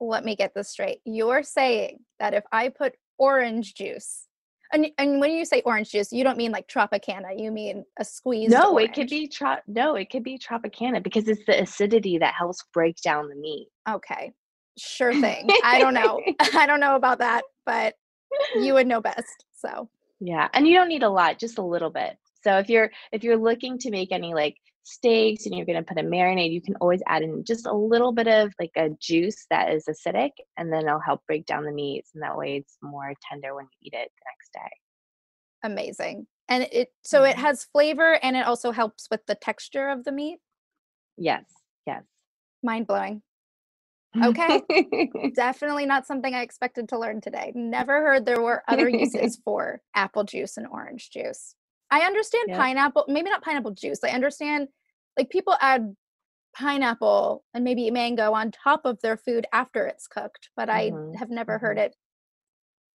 Let 0.00 0.24
me 0.24 0.34
get 0.34 0.54
this 0.54 0.70
straight. 0.70 1.00
You're 1.04 1.42
saying 1.42 2.00
that 2.18 2.34
if 2.34 2.44
i 2.52 2.68
put 2.68 2.94
orange 3.18 3.74
juice 3.74 4.26
and, 4.72 4.88
and 4.98 5.20
when 5.20 5.30
you 5.30 5.44
say 5.44 5.62
orange 5.64 5.90
juice 5.90 6.12
you 6.12 6.22
don't 6.22 6.36
mean 6.36 6.52
like 6.52 6.68
tropicana 6.68 7.38
you 7.38 7.50
mean 7.50 7.82
a 7.98 8.04
squeeze 8.04 8.50
no 8.50 8.72
orange. 8.72 8.90
it 8.90 8.94
could 8.94 9.08
be 9.08 9.26
tro- 9.26 9.56
no 9.66 9.94
it 9.94 10.10
could 10.10 10.22
be 10.22 10.38
tropicana 10.38 11.02
because 11.02 11.28
it's 11.28 11.44
the 11.46 11.62
acidity 11.62 12.18
that 12.18 12.34
helps 12.34 12.62
break 12.74 12.96
down 13.02 13.28
the 13.28 13.36
meat. 13.36 13.68
Okay. 13.88 14.32
Sure 14.76 15.14
thing. 15.20 15.48
I 15.64 15.78
don't 15.78 15.94
know. 15.94 16.20
I 16.54 16.66
don't 16.66 16.80
know 16.80 16.96
about 16.96 17.18
that 17.18 17.42
but 17.64 17.94
you 18.54 18.74
would 18.74 18.86
know 18.86 19.00
best 19.00 19.44
so 19.52 19.88
yeah, 20.20 20.48
and 20.52 20.66
you 20.66 20.74
don't 20.74 20.88
need 20.88 21.02
a 21.02 21.10
lot, 21.10 21.38
just 21.38 21.58
a 21.58 21.62
little 21.62 21.90
bit. 21.90 22.16
So 22.42 22.58
if 22.58 22.68
you're 22.68 22.90
if 23.12 23.24
you're 23.24 23.36
looking 23.36 23.78
to 23.78 23.90
make 23.90 24.12
any 24.12 24.34
like 24.34 24.56
steaks 24.84 25.46
and 25.46 25.54
you're 25.54 25.66
going 25.66 25.82
to 25.82 25.84
put 25.84 25.98
a 25.98 26.06
marinade, 26.06 26.52
you 26.52 26.62
can 26.62 26.76
always 26.76 27.02
add 27.06 27.22
in 27.22 27.44
just 27.44 27.66
a 27.66 27.72
little 27.72 28.12
bit 28.12 28.28
of 28.28 28.52
like 28.60 28.70
a 28.76 28.90
juice 29.00 29.46
that 29.50 29.72
is 29.72 29.84
acidic, 29.88 30.30
and 30.56 30.72
then 30.72 30.86
it'll 30.86 31.00
help 31.00 31.20
break 31.26 31.46
down 31.46 31.64
the 31.64 31.72
meats, 31.72 32.10
and 32.14 32.22
that 32.22 32.36
way 32.36 32.56
it's 32.56 32.78
more 32.82 33.12
tender 33.28 33.54
when 33.54 33.64
you 33.64 33.88
eat 33.88 33.94
it 33.94 34.10
the 34.16 34.24
next 34.30 34.52
day. 34.52 34.70
Amazing. 35.64 36.26
And 36.48 36.68
it 36.70 36.88
so 37.02 37.24
it 37.24 37.32
mm-hmm. 37.32 37.40
has 37.40 37.64
flavor 37.64 38.18
and 38.22 38.36
it 38.36 38.46
also 38.46 38.70
helps 38.70 39.08
with 39.10 39.20
the 39.26 39.34
texture 39.34 39.88
of 39.88 40.04
the 40.04 40.12
meat. 40.12 40.38
Yes. 41.16 41.44
Yes. 41.86 42.04
Mind 42.62 42.86
blowing. 42.86 43.22
Okay. 44.22 44.62
Definitely 45.34 45.86
not 45.86 46.06
something 46.06 46.34
I 46.34 46.42
expected 46.42 46.88
to 46.90 46.98
learn 46.98 47.20
today. 47.20 47.52
Never 47.54 48.00
heard 48.02 48.24
there 48.24 48.40
were 48.40 48.62
other 48.68 48.88
uses 48.88 49.38
for 49.44 49.80
apple 49.94 50.24
juice 50.24 50.56
and 50.56 50.66
orange 50.66 51.10
juice. 51.10 51.54
I 51.90 52.00
understand 52.00 52.46
yep. 52.48 52.58
pineapple, 52.58 53.04
maybe 53.08 53.30
not 53.30 53.42
pineapple 53.42 53.72
juice. 53.72 54.00
I 54.02 54.10
understand 54.10 54.68
like 55.16 55.30
people 55.30 55.56
add 55.60 55.94
pineapple 56.56 57.44
and 57.54 57.64
maybe 57.64 57.90
mango 57.90 58.32
on 58.32 58.50
top 58.50 58.82
of 58.84 59.00
their 59.02 59.16
food 59.16 59.46
after 59.52 59.86
it's 59.86 60.06
cooked, 60.06 60.48
but 60.56 60.68
mm-hmm. 60.68 61.14
I 61.14 61.18
have 61.18 61.30
never 61.30 61.56
mm-hmm. 61.56 61.66
heard 61.66 61.78
it 61.78 61.94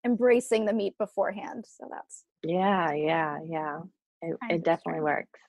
embracing 0.04 0.66
the 0.66 0.72
meat 0.72 0.94
beforehand. 0.98 1.64
So 1.66 1.88
that's 1.90 2.24
Yeah, 2.42 2.92
yeah, 2.92 3.38
yeah. 3.48 3.78
It, 4.20 4.36
it 4.50 4.64
definitely 4.64 5.02
works. 5.02 5.40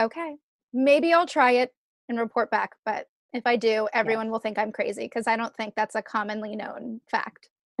Okay. 0.00 0.36
Maybe 0.72 1.12
I'll 1.12 1.26
try 1.26 1.52
it 1.52 1.72
and 2.08 2.18
report 2.18 2.50
back, 2.50 2.72
but 2.84 3.06
if 3.32 3.46
I 3.46 3.56
do, 3.56 3.88
everyone 3.92 4.26
yeah. 4.26 4.32
will 4.32 4.38
think 4.38 4.58
I'm 4.58 4.72
crazy 4.72 5.04
because 5.04 5.26
I 5.26 5.36
don't 5.36 5.54
think 5.56 5.74
that's 5.74 5.94
a 5.94 6.02
commonly 6.02 6.56
known 6.56 7.00
fact. 7.10 7.48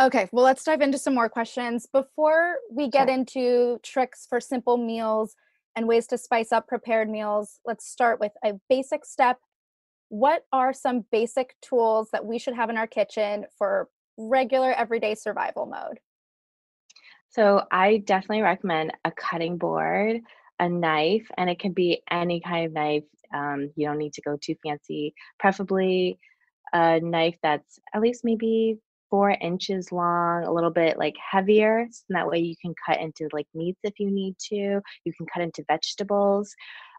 okay, 0.00 0.28
well, 0.32 0.44
let's 0.44 0.64
dive 0.64 0.80
into 0.80 0.98
some 0.98 1.14
more 1.14 1.28
questions. 1.28 1.86
Before 1.86 2.56
we 2.70 2.88
get 2.88 3.08
sure. 3.08 3.14
into 3.14 3.78
tricks 3.82 4.26
for 4.28 4.40
simple 4.40 4.76
meals 4.76 5.34
and 5.74 5.88
ways 5.88 6.06
to 6.08 6.18
spice 6.18 6.52
up 6.52 6.68
prepared 6.68 7.08
meals, 7.08 7.60
let's 7.64 7.88
start 7.88 8.20
with 8.20 8.32
a 8.44 8.54
basic 8.68 9.04
step. 9.04 9.38
What 10.08 10.44
are 10.52 10.72
some 10.72 11.04
basic 11.10 11.56
tools 11.62 12.08
that 12.12 12.24
we 12.24 12.38
should 12.38 12.54
have 12.54 12.70
in 12.70 12.76
our 12.76 12.86
kitchen 12.86 13.46
for 13.58 13.88
regular 14.16 14.72
everyday 14.72 15.14
survival 15.14 15.66
mode? 15.66 15.98
So, 17.28 17.64
I 17.70 17.98
definitely 17.98 18.42
recommend 18.42 18.92
a 19.04 19.10
cutting 19.10 19.58
board 19.58 20.20
a 20.58 20.68
knife, 20.68 21.26
and 21.36 21.50
it 21.50 21.58
can 21.58 21.72
be 21.72 22.02
any 22.10 22.40
kind 22.40 22.66
of 22.66 22.72
knife. 22.72 23.04
Um, 23.34 23.70
you 23.76 23.86
don't 23.86 23.98
need 23.98 24.14
to 24.14 24.22
go 24.22 24.38
too 24.40 24.54
fancy. 24.64 25.14
Preferably 25.38 26.18
a 26.72 27.00
knife 27.00 27.36
that's 27.42 27.78
at 27.94 28.00
least 28.00 28.24
maybe 28.24 28.78
four 29.10 29.30
inches 29.30 29.92
long, 29.92 30.44
a 30.44 30.52
little 30.52 30.70
bit 30.70 30.98
like 30.98 31.14
heavier. 31.30 31.86
So 31.90 32.04
that 32.10 32.26
way 32.26 32.38
you 32.38 32.54
can 32.60 32.74
cut 32.86 33.00
into 33.00 33.28
like 33.32 33.46
meats 33.54 33.80
if 33.84 33.94
you 33.98 34.10
need 34.10 34.36
to. 34.48 34.80
You 35.04 35.12
can 35.16 35.26
cut 35.32 35.42
into 35.42 35.64
vegetables. 35.68 36.54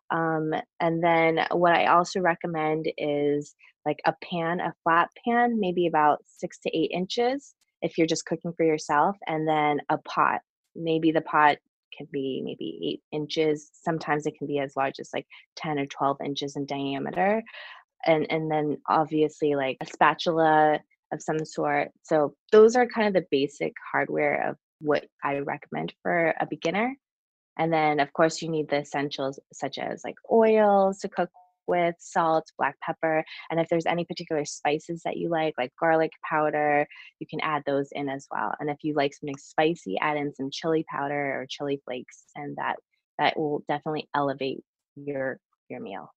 Um, 0.10 0.54
and 0.80 1.04
then 1.04 1.46
what 1.52 1.74
I 1.74 1.88
also 1.88 2.22
recommend 2.22 2.90
is 2.98 3.56
like 3.86 4.00
a 4.06 4.14
pan, 4.24 4.60
a 4.60 4.74
flat 4.84 5.10
pan, 5.26 5.60
maybe 5.60 5.88
about 5.88 6.20
six 6.26 6.60
to 6.60 6.78
eight 6.78 6.92
inches 6.94 7.56
if 7.82 7.98
you're 7.98 8.08
just 8.08 8.26
cooking 8.26 8.54
for 8.56 8.66
yourself, 8.66 9.16
and 9.28 9.48
then 9.48 9.80
a 9.90 9.98
pot. 10.00 10.42
Maybe 10.76 11.12
the 11.12 11.22
pot 11.22 11.58
can 11.98 12.08
be 12.12 12.42
maybe 12.44 12.80
eight 12.84 13.02
inches. 13.12 13.70
Sometimes 13.74 14.26
it 14.26 14.38
can 14.38 14.48
be 14.48 14.60
as 14.60 14.76
large 14.76 15.00
as 15.00 15.10
like 15.14 15.26
10 15.56 15.80
or 15.80 15.86
12 15.86 16.18
inches 16.24 16.56
in 16.56 16.66
diameter. 16.66 17.44
And, 18.06 18.28
and 18.30 18.50
then 18.52 18.78
obviously 18.88 19.56
like 19.56 19.78
a 19.82 19.86
spatula 19.86 20.80
of 21.12 21.22
some 21.22 21.44
sort. 21.46 21.90
So 22.04 22.36
those 22.52 22.76
are 22.76 22.86
kind 22.86 23.08
of 23.08 23.14
the 23.14 23.28
basic 23.32 23.74
hardware 23.92 24.50
of 24.50 24.58
what 24.80 25.06
I 25.24 25.40
recommend 25.40 25.94
for 26.04 26.34
a 26.40 26.46
beginner. 26.46 26.96
And 27.58 27.74
then 27.74 28.00
of 28.00 28.14
course 28.14 28.42
you 28.42 28.50
need 28.50 28.70
the 28.70 28.82
essentials 28.82 29.40
such 29.52 29.80
as 29.80 30.04
like 30.04 30.16
oils 30.32 31.00
to 31.00 31.10
cook 31.10 31.30
with 31.68 31.96
salt, 32.00 32.52
black 32.58 32.76
pepper, 32.82 33.24
and 33.50 33.60
if 33.60 33.68
there's 33.70 33.86
any 33.86 34.06
particular 34.06 34.46
spices 34.46 35.02
that 35.04 35.18
you 35.18 35.30
like, 35.30 35.54
like 35.58 35.72
garlic 35.80 36.12
powder, 36.28 36.88
you 37.20 37.28
can 37.28 37.40
add 37.42 37.64
those 37.66 37.90
in 37.92 38.10
as 38.10 38.28
well. 38.32 38.54
And 38.60 38.70
if 38.70 38.78
you 38.84 38.94
like 38.94 39.14
something 39.14 39.38
spicy, 39.38 39.98
add 40.00 40.18
in 40.18 40.34
some 40.34 40.50
chili 40.52 40.86
powder 40.90 41.40
or 41.40 41.46
chili 41.50 41.82
flakes, 41.86 42.24
and 42.36 42.56
that 42.58 42.76
that 43.20 43.38
will 43.38 43.64
definitely 43.68 44.08
elevate 44.16 44.64
your 44.96 45.40
your 45.70 45.80
meal. 45.80 46.12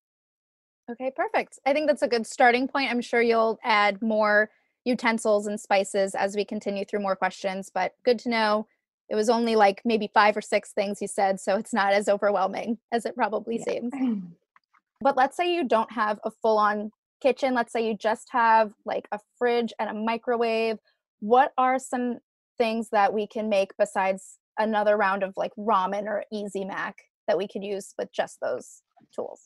Okay, 0.91 1.13
perfect. 1.15 1.59
I 1.67 1.73
think 1.73 1.87
that's 1.87 2.03
a 2.03 2.09
good 2.09 2.27
starting 2.27 2.67
point. 2.67 2.91
I'm 2.91 3.01
sure 3.01 3.23
you'll 3.23 3.59
add 3.63 4.03
more 4.03 4.51
utensils 4.85 5.47
and 5.47 5.61
spices 5.61 6.15
as 6.15 6.35
we 6.35 6.45
continue 6.45 6.85
through 6.85 7.01
more 7.01 7.17
questions, 7.17 7.71
but 7.73 7.95
good 8.05 8.19
to 8.21 8.29
know. 8.29 8.67
It 9.09 9.15
was 9.15 9.29
only 9.29 9.57
like 9.57 9.83
maybe 9.85 10.11
five 10.13 10.37
or 10.37 10.41
six 10.41 10.73
things 10.73 11.03
you 11.03 11.09
said, 11.09 11.41
so 11.41 11.57
it's 11.57 11.75
not 11.75 11.93
as 11.93 12.09
overwhelming 12.09 12.79
as 12.93 13.05
it 13.07 13.15
probably 13.15 13.59
yeah. 13.59 13.73
seems. 13.73 13.93
But 15.01 15.17
let's 15.17 15.37
say 15.37 15.55
you 15.55 15.67
don't 15.67 15.91
have 15.93 16.19
a 16.25 16.31
full 16.43 16.59
on 16.59 16.91
kitchen. 17.23 17.55
Let's 17.55 17.73
say 17.73 17.87
you 17.87 17.97
just 17.97 18.29
have 18.31 18.73
like 18.85 19.09
a 19.13 19.19
fridge 19.39 19.73
and 19.79 19.89
a 19.91 19.95
microwave. 19.95 20.79
What 21.21 21.53
are 21.59 21.79
some 21.79 22.19
things 22.59 22.89
that 22.91 23.13
we 23.13 23.27
can 23.27 23.49
make 23.49 23.71
besides 23.79 24.39
another 24.59 24.97
round 24.97 25.23
of 25.23 25.33
like 25.37 25.53
ramen 25.59 26.05
or 26.05 26.25
easy 26.33 26.65
mac 26.65 26.97
that 27.27 27.39
we 27.39 27.49
could 27.49 27.65
use 27.65 27.95
with 27.99 28.13
just 28.13 28.39
those 28.43 28.83
tools? 29.15 29.41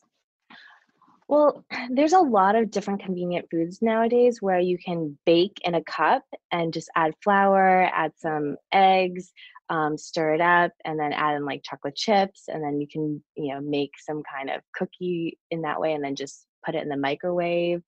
Well, 1.27 1.65
there's 1.89 2.13
a 2.13 2.19
lot 2.19 2.55
of 2.55 2.71
different 2.71 3.03
convenient 3.03 3.47
foods 3.49 3.81
nowadays 3.81 4.41
where 4.41 4.59
you 4.59 4.77
can 4.77 5.17
bake 5.25 5.57
in 5.63 5.75
a 5.75 5.83
cup 5.83 6.23
and 6.51 6.73
just 6.73 6.89
add 6.95 7.13
flour, 7.23 7.89
add 7.93 8.11
some 8.17 8.57
eggs, 8.71 9.31
um, 9.69 9.97
stir 9.97 10.35
it 10.35 10.41
up 10.41 10.71
and 10.83 10.99
then 10.99 11.13
add 11.13 11.35
in 11.35 11.45
like 11.45 11.63
chocolate 11.63 11.95
chips 11.95 12.43
and 12.47 12.63
then 12.63 12.79
you 12.79 12.87
can 12.87 13.23
you 13.35 13.53
know 13.53 13.61
make 13.61 13.91
some 13.99 14.21
kind 14.31 14.49
of 14.49 14.61
cookie 14.75 15.37
in 15.51 15.61
that 15.61 15.79
way 15.79 15.93
and 15.93 16.03
then 16.03 16.15
just 16.15 16.45
put 16.65 16.75
it 16.75 16.83
in 16.83 16.89
the 16.89 16.97
microwave 16.97 17.81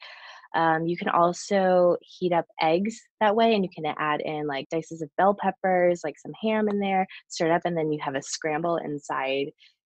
um, 0.56 0.88
you 0.88 0.98
can 0.98 1.10
also 1.10 1.98
heat 2.02 2.32
up 2.32 2.46
eggs 2.62 3.00
that 3.20 3.36
way 3.36 3.54
and 3.54 3.64
you 3.64 3.70
can 3.74 3.94
add 3.98 4.22
in 4.22 4.48
like 4.48 4.68
dices 4.70 5.02
of 5.02 5.10
bell 5.18 5.36
peppers 5.40 6.02
like 6.04 6.16
some 6.18 6.32
ham 6.42 6.68
in 6.70 6.80
there 6.80 7.06
stir 7.28 7.48
it 7.48 7.52
up 7.52 7.62
and 7.66 7.78
then 7.78 7.92
you 7.92 8.00
have 8.02 8.16
a 8.16 8.22
scramble 8.22 8.78
inside 8.78 9.48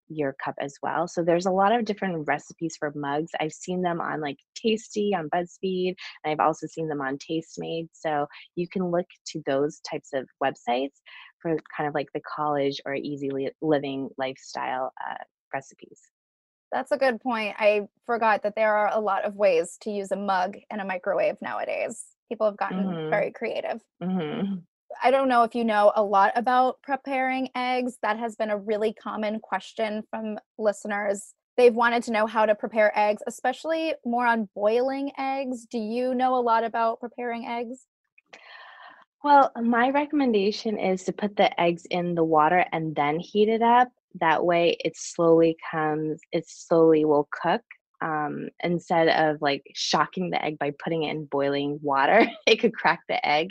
your 0.09 0.35
cup 0.43 0.55
as 0.59 0.75
well. 0.81 1.07
So 1.07 1.23
there's 1.23 1.45
a 1.45 1.51
lot 1.51 1.71
of 1.71 1.85
different 1.85 2.27
recipes 2.27 2.75
for 2.77 2.91
mugs. 2.95 3.31
I've 3.39 3.53
seen 3.53 3.81
them 3.81 4.01
on 4.01 4.21
like 4.21 4.37
Tasty 4.55 5.13
on 5.15 5.29
BuzzFeed, 5.29 5.95
and 6.23 6.31
I've 6.31 6.45
also 6.45 6.67
seen 6.67 6.87
them 6.87 7.01
on 7.01 7.17
Tastemade. 7.17 7.89
So 7.93 8.27
you 8.55 8.67
can 8.67 8.89
look 8.89 9.05
to 9.27 9.41
those 9.45 9.79
types 9.89 10.09
of 10.13 10.27
websites 10.43 10.95
for 11.41 11.57
kind 11.75 11.87
of 11.87 11.93
like 11.93 12.07
the 12.13 12.21
college 12.21 12.81
or 12.85 12.93
easy 12.93 13.29
living 13.61 14.09
lifestyle 14.17 14.91
uh, 15.09 15.23
recipes. 15.53 16.01
That's 16.71 16.91
a 16.91 16.97
good 16.97 17.19
point. 17.19 17.55
I 17.57 17.87
forgot 18.05 18.43
that 18.43 18.55
there 18.55 18.75
are 18.75 18.91
a 18.93 18.99
lot 18.99 19.25
of 19.25 19.35
ways 19.35 19.77
to 19.81 19.91
use 19.91 20.11
a 20.11 20.15
mug 20.15 20.57
and 20.69 20.81
a 20.81 20.85
microwave 20.85 21.37
nowadays. 21.41 22.03
People 22.29 22.45
have 22.45 22.57
gotten 22.57 22.83
mm-hmm. 22.83 23.09
very 23.09 23.31
creative. 23.31 23.81
Mm-hmm. 24.03 24.55
I 25.03 25.11
don't 25.11 25.29
know 25.29 25.43
if 25.43 25.55
you 25.55 25.63
know 25.63 25.91
a 25.95 26.03
lot 26.03 26.31
about 26.35 26.81
preparing 26.83 27.49
eggs. 27.55 27.97
That 28.01 28.17
has 28.19 28.35
been 28.35 28.49
a 28.49 28.57
really 28.57 28.93
common 28.93 29.39
question 29.39 30.03
from 30.09 30.37
listeners. 30.57 31.33
They've 31.57 31.73
wanted 31.73 32.03
to 32.03 32.11
know 32.11 32.25
how 32.25 32.45
to 32.45 32.55
prepare 32.55 32.97
eggs, 32.97 33.21
especially 33.27 33.93
more 34.05 34.25
on 34.25 34.49
boiling 34.55 35.11
eggs. 35.17 35.65
Do 35.65 35.77
you 35.77 36.13
know 36.15 36.35
a 36.35 36.41
lot 36.41 36.63
about 36.63 36.99
preparing 36.99 37.45
eggs? 37.45 37.85
Well, 39.23 39.51
my 39.61 39.89
recommendation 39.89 40.77
is 40.79 41.03
to 41.03 41.13
put 41.13 41.35
the 41.35 41.59
eggs 41.59 41.85
in 41.89 42.15
the 42.15 42.23
water 42.23 42.65
and 42.71 42.95
then 42.95 43.19
heat 43.19 43.49
it 43.49 43.61
up. 43.61 43.89
That 44.19 44.45
way 44.45 44.77
it 44.83 44.95
slowly 44.95 45.57
comes, 45.71 46.21
it 46.31 46.45
slowly 46.47 47.05
will 47.05 47.27
cook. 47.31 47.61
Um, 48.01 48.47
instead 48.63 49.09
of 49.09 49.41
like 49.41 49.63
shocking 49.75 50.29
the 50.29 50.43
egg 50.43 50.57
by 50.57 50.71
putting 50.81 51.03
it 51.03 51.11
in 51.11 51.25
boiling 51.25 51.79
water, 51.81 52.25
it 52.47 52.61
could 52.61 52.73
crack 52.73 53.01
the 53.09 53.25
egg 53.27 53.49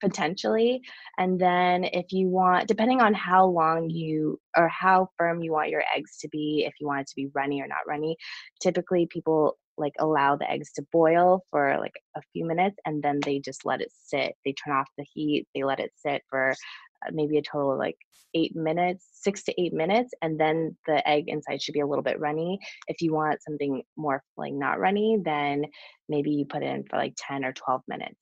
potentially. 0.00 0.80
And 1.18 1.38
then 1.38 1.84
if 1.84 2.12
you 2.12 2.28
want, 2.28 2.68
depending 2.68 3.00
on 3.00 3.12
how 3.12 3.46
long 3.46 3.90
you 3.90 4.40
or 4.56 4.68
how 4.68 5.08
firm 5.18 5.42
you 5.42 5.52
want 5.52 5.70
your 5.70 5.84
eggs 5.94 6.18
to 6.18 6.28
be, 6.28 6.64
if 6.66 6.74
you 6.80 6.86
want 6.86 7.02
it 7.02 7.06
to 7.08 7.16
be 7.16 7.28
runny 7.34 7.60
or 7.60 7.66
not 7.66 7.86
runny, 7.86 8.16
typically 8.62 9.06
people 9.06 9.58
like 9.80 9.94
allow 9.98 10.36
the 10.36 10.50
eggs 10.50 10.72
to 10.72 10.86
boil 10.92 11.42
for 11.50 11.76
like 11.80 11.94
a 12.16 12.22
few 12.32 12.44
minutes 12.44 12.76
and 12.86 13.02
then 13.02 13.20
they 13.24 13.38
just 13.40 13.64
let 13.64 13.80
it 13.80 13.92
sit. 14.04 14.34
They 14.44 14.52
turn 14.52 14.74
off 14.74 14.88
the 14.96 15.06
heat, 15.12 15.46
they 15.54 15.64
let 15.64 15.80
it 15.80 15.92
sit 15.96 16.22
for 16.28 16.50
uh, 16.50 17.10
maybe 17.12 17.38
a 17.38 17.42
total 17.42 17.72
of 17.72 17.78
like 17.78 17.96
eight 18.34 18.54
minutes, 18.54 19.08
six 19.12 19.42
to 19.44 19.60
eight 19.60 19.72
minutes, 19.72 20.12
and 20.22 20.38
then 20.38 20.76
the 20.86 21.06
egg 21.08 21.24
inside 21.26 21.60
should 21.60 21.72
be 21.74 21.80
a 21.80 21.86
little 21.86 22.04
bit 22.04 22.20
runny. 22.20 22.58
If 22.86 23.00
you 23.00 23.12
want 23.12 23.42
something 23.42 23.82
more 23.96 24.22
like 24.36 24.52
not 24.52 24.78
runny, 24.78 25.18
then 25.22 25.64
maybe 26.08 26.30
you 26.30 26.44
put 26.46 26.62
it 26.62 26.66
in 26.66 26.84
for 26.84 26.96
like 26.96 27.14
10 27.16 27.44
or 27.44 27.52
12 27.52 27.82
minutes. 27.88 28.16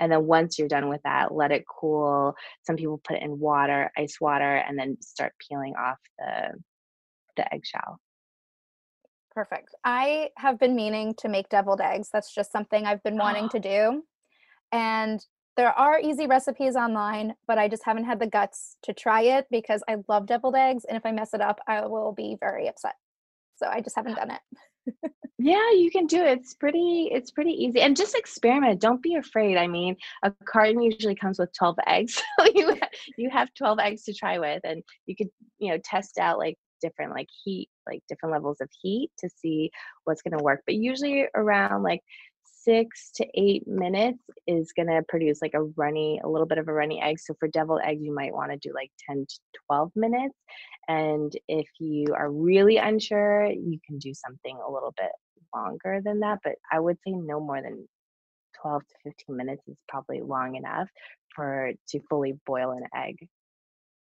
And 0.00 0.10
then 0.10 0.26
once 0.26 0.58
you're 0.58 0.68
done 0.68 0.88
with 0.88 1.02
that, 1.04 1.34
let 1.34 1.52
it 1.52 1.64
cool. 1.68 2.34
Some 2.66 2.76
people 2.76 3.00
put 3.04 3.16
it 3.16 3.22
in 3.22 3.38
water, 3.38 3.90
ice 3.96 4.16
water, 4.20 4.56
and 4.56 4.78
then 4.78 4.96
start 5.00 5.34
peeling 5.48 5.74
off 5.76 5.98
the 6.18 6.58
the 7.36 7.52
eggshell. 7.54 7.98
Perfect. 9.34 9.74
I 9.84 10.30
have 10.36 10.58
been 10.58 10.76
meaning 10.76 11.14
to 11.18 11.28
make 11.28 11.48
deviled 11.48 11.80
eggs. 11.80 12.08
That's 12.12 12.32
just 12.32 12.52
something 12.52 12.86
I've 12.86 13.02
been 13.02 13.16
wanting 13.16 13.48
to 13.50 13.58
do. 13.60 14.02
And 14.70 15.24
there 15.56 15.76
are 15.78 16.00
easy 16.00 16.26
recipes 16.26 16.76
online, 16.76 17.34
but 17.46 17.58
I 17.58 17.68
just 17.68 17.84
haven't 17.84 18.04
had 18.04 18.18
the 18.18 18.26
guts 18.26 18.76
to 18.82 18.92
try 18.92 19.22
it 19.22 19.46
because 19.50 19.82
I 19.88 19.96
love 20.08 20.26
deviled 20.26 20.56
eggs. 20.56 20.84
And 20.84 20.96
if 20.96 21.06
I 21.06 21.12
mess 21.12 21.34
it 21.34 21.40
up, 21.40 21.60
I 21.68 21.86
will 21.86 22.12
be 22.12 22.36
very 22.40 22.68
upset. 22.68 22.94
So 23.56 23.66
I 23.66 23.80
just 23.80 23.96
haven't 23.96 24.16
done 24.16 24.32
it. 24.32 25.12
yeah, 25.38 25.70
you 25.72 25.90
can 25.90 26.06
do 26.06 26.22
it. 26.24 26.38
It's 26.38 26.54
pretty 26.54 27.08
it's 27.12 27.30
pretty 27.30 27.52
easy. 27.52 27.80
And 27.80 27.96
just 27.96 28.16
experiment. 28.16 28.80
Don't 28.80 29.02
be 29.02 29.14
afraid. 29.14 29.56
I 29.56 29.66
mean, 29.68 29.96
a 30.22 30.32
carton 30.44 30.82
usually 30.82 31.14
comes 31.14 31.38
with 31.38 31.52
12 31.56 31.76
eggs. 31.86 32.22
So 32.38 32.46
you 32.52 32.76
you 33.16 33.30
have 33.30 33.54
12 33.54 33.78
eggs 33.78 34.02
to 34.04 34.14
try 34.14 34.38
with 34.38 34.60
and 34.64 34.82
you 35.06 35.14
could, 35.16 35.28
you 35.58 35.70
know, 35.70 35.78
test 35.84 36.18
out 36.18 36.38
like 36.38 36.58
different 36.80 37.12
like 37.12 37.28
heat, 37.44 37.68
like 37.86 38.02
different 38.08 38.32
levels 38.32 38.60
of 38.60 38.68
heat 38.80 39.10
to 39.18 39.28
see 39.28 39.70
what's 40.04 40.22
going 40.22 40.36
to 40.36 40.44
work. 40.44 40.62
But 40.66 40.76
usually 40.76 41.26
around 41.34 41.82
like 41.82 42.00
six 42.44 43.10
to 43.16 43.26
eight 43.34 43.66
minutes 43.66 44.22
is 44.46 44.72
going 44.72 44.88
to 44.88 45.02
produce 45.08 45.42
like 45.42 45.54
a 45.54 45.64
runny, 45.76 46.20
a 46.24 46.28
little 46.28 46.46
bit 46.46 46.58
of 46.58 46.68
a 46.68 46.72
runny 46.72 47.00
egg. 47.00 47.18
So 47.18 47.34
for 47.38 47.48
deviled 47.48 47.82
eggs, 47.84 48.02
you 48.02 48.14
might 48.14 48.34
want 48.34 48.52
to 48.52 48.56
do 48.56 48.72
like 48.74 48.90
10 49.08 49.26
to 49.28 49.38
12 49.66 49.92
minutes. 49.94 50.34
And 50.88 51.32
if 51.48 51.66
you 51.78 52.06
are 52.16 52.30
really 52.30 52.78
unsure, 52.78 53.46
you 53.46 53.78
can 53.86 53.98
do 53.98 54.14
something 54.14 54.56
a 54.56 54.70
little 54.70 54.94
bit 54.96 55.12
longer 55.54 56.00
than 56.02 56.20
that. 56.20 56.40
But 56.42 56.54
I 56.72 56.80
would 56.80 56.96
say 57.06 57.12
no 57.12 57.40
more 57.40 57.60
than 57.60 57.86
12 58.62 58.82
to 58.82 59.10
15 59.10 59.36
minutes 59.36 59.62
is 59.68 59.76
probably 59.88 60.22
long 60.22 60.56
enough 60.56 60.88
for 61.34 61.72
to 61.88 62.00
fully 62.08 62.38
boil 62.46 62.70
an 62.70 62.84
egg. 62.94 63.28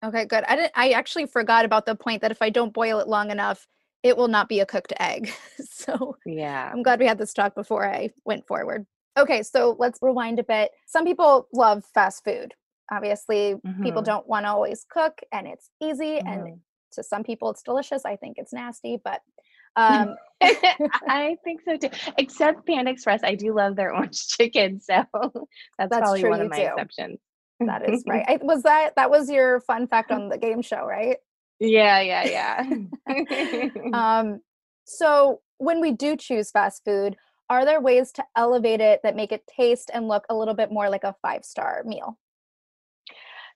Okay, 0.05 0.27
good. 0.27 0.45
I 0.47 0.57
didn't 0.57 0.73
I 0.75 0.91
actually 0.91 1.27
forgot 1.27 1.65
about 1.65 1.87
the 1.87 1.95
point 1.95 2.21
that 2.23 2.31
if 2.31 2.43
I 2.43 2.51
don't 2.51 2.73
boil 2.73 2.99
it 3.01 3.09
long 3.09 3.31
enough, 3.31 3.67
it 4.03 4.17
will 4.17 4.29
not 4.29 4.49
be 4.49 4.61
a 4.61 4.67
cooked 4.67 4.93
egg. 5.01 5.33
so 5.65 6.17
yeah. 6.27 6.71
I'm 6.73 6.83
glad 6.83 7.01
we 7.01 7.07
had 7.07 7.19
this 7.19 7.33
talk 7.33 7.55
before 7.55 7.89
I 7.89 8.11
went 8.25 8.47
forward. 8.47 8.87
Okay, 9.17 9.43
so 9.43 9.77
let's 9.79 9.99
rewind 10.03 10.39
a 10.39 10.45
bit. 10.45 10.73
Some 10.87 11.05
people 11.05 11.49
love 11.53 11.85
fast 11.95 12.25
food. 12.25 12.53
Obviously, 12.93 13.55
mm-hmm. 13.55 13.83
people 13.83 14.03
don't 14.03 14.29
want 14.29 14.45
to 14.45 14.51
always 14.51 14.85
cook 14.91 15.21
and 15.33 15.47
it's 15.47 15.71
easy 15.81 16.17
mm-hmm. 16.17 16.29
and 16.29 16.61
to 16.93 17.03
some 17.03 17.25
people 17.25 17.51
it's 17.51 17.63
delicious. 17.63 18.05
I 18.05 18.17
think 18.17 18.37
it's 18.39 18.53
nasty, 18.53 19.01
but 19.03 19.23
um 19.77 20.15
I 20.41 21.37
think 21.43 21.63
so 21.65 21.77
too. 21.77 21.89
Except 22.19 22.65
Panda 22.67 22.91
Express, 22.91 23.23
I 23.25 23.35
do 23.35 23.55
love 23.55 23.75
their 23.75 23.93
orange 23.95 24.29
chicken, 24.29 24.81
so 24.81 25.05
that's, 25.13 25.91
that's 25.91 25.99
probably 25.99 26.25
one 26.27 26.43
of 26.43 26.51
my 26.51 26.59
exceptions. 26.59 27.19
That 27.67 27.89
is 27.89 28.05
right. 28.07 28.25
I, 28.29 28.39
was 28.43 28.63
that 28.63 28.97
that 28.97 29.11
was 29.11 29.31
your 29.31 29.61
fun 29.61 29.87
fact 29.87 30.11
on 30.11 30.29
the 30.29 30.39
game 30.39 30.63
show, 30.63 30.85
right? 30.85 31.19
Yeah, 31.61 32.01
yeah, 32.01 32.65
yeah. 33.07 33.69
um, 33.93 34.41
so 34.85 35.41
when 35.59 35.81
we 35.81 35.93
do 35.93 36.17
choose 36.17 36.51
fast 36.51 36.83
food, 36.85 37.17
are 37.49 37.65
there 37.65 37.81
ways 37.81 38.11
to 38.13 38.25
elevate 38.37 38.81
it 38.81 39.01
that 39.03 39.17
make 39.17 39.33
it 39.33 39.45
taste 39.47 39.91
and 39.93 40.09
look 40.09 40.25
a 40.29 40.35
little 40.35 40.55
bit 40.55 40.73
more 40.73 40.89
like 40.89 41.05
a 41.05 41.15
five 41.23 41.45
star 41.45 41.83
meal? 41.87 42.19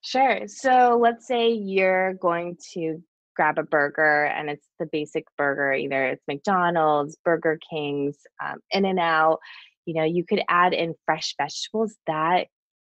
Sure. 0.02 0.42
So 0.46 0.98
let's 1.00 1.26
say 1.26 1.50
you're 1.50 2.14
going 2.14 2.56
to 2.74 3.02
grab 3.34 3.58
a 3.58 3.62
burger 3.62 4.24
and 4.24 4.50
it's 4.50 4.66
the 4.78 4.86
basic 4.86 5.24
burger, 5.36 5.72
either 5.72 6.06
it's 6.06 6.24
McDonald's, 6.28 7.16
Burger 7.24 7.58
King's, 7.70 8.18
um, 8.44 8.58
In 8.70 8.84
and 8.84 8.98
Out. 8.98 9.38
You 9.86 9.94
know, 9.94 10.04
you 10.04 10.24
could 10.24 10.42
add 10.48 10.74
in 10.74 10.94
fresh 11.06 11.34
vegetables 11.40 11.96
that 12.06 12.48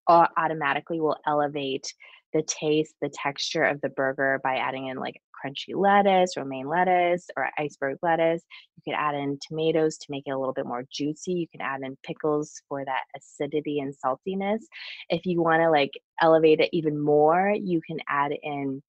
automatically 0.09 1.01
will 1.01 1.17
elevate 1.27 1.93
the 2.33 2.43
taste, 2.43 2.95
the 3.01 3.09
texture 3.09 3.65
of 3.65 3.81
the 3.81 3.89
burger 3.89 4.41
by 4.43 4.57
adding 4.57 4.87
in 4.87 4.99
like 4.99 5.21
crunchy 5.45 5.75
lettuce, 5.75 6.37
romaine 6.37 6.69
lettuce, 6.69 7.29
or 7.37 7.51
iceberg 7.59 7.99
lettuce. 8.03 8.43
You 8.77 8.93
could 8.93 8.99
add 8.99 9.15
in 9.15 9.39
tomatoes 9.47 9.97
to 9.99 10.07
make 10.11 10.25
it 10.27 10.31
a 10.31 10.39
little 10.39 10.55
bit 10.55 10.67
more 10.67 10.85
juicy. 10.93 11.33
You 11.33 11.49
can 11.49 11.61
add 11.61 11.81
in 11.83 11.97
pickles 12.05 12.63
for 12.69 12.85
that 12.85 13.03
acidity 13.17 13.81
and 13.81 13.95
saltiness. 13.95 14.61
If 15.09 15.27
you 15.27 15.43
want 15.43 15.63
to 15.63 15.71
like 15.71 15.93
elevate 16.21 16.61
it 16.61 16.71
even 16.73 17.01
more, 17.01 17.55
you 17.59 17.81
can 17.81 17.99
add 18.09 18.33
in 18.43 18.83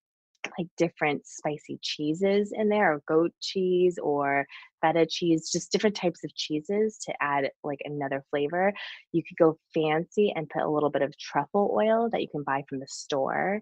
like 0.58 0.68
different 0.78 1.26
spicy 1.26 1.80
cheeses 1.82 2.52
in 2.56 2.70
there 2.70 2.94
or 2.94 3.04
goat 3.08 3.32
cheese 3.42 3.98
or 4.02 4.46
feta 4.82 5.06
cheese 5.06 5.50
just 5.52 5.72
different 5.72 5.96
types 5.96 6.24
of 6.24 6.34
cheeses 6.36 6.98
to 7.06 7.14
add 7.22 7.50
like 7.64 7.80
another 7.86 8.24
flavor. 8.30 8.74
You 9.12 9.24
could 9.24 9.38
go 9.38 9.58
fancy 9.74 10.34
and 10.36 10.50
put 10.50 10.64
a 10.64 10.70
little 10.70 10.90
bit 10.90 11.02
of 11.02 11.18
truffle 11.18 11.74
oil 11.76 12.10
that 12.12 12.22
you 12.22 12.28
can 12.28 12.44
buy 12.44 12.64
from 12.68 12.80
the 12.80 12.88
store. 12.88 13.62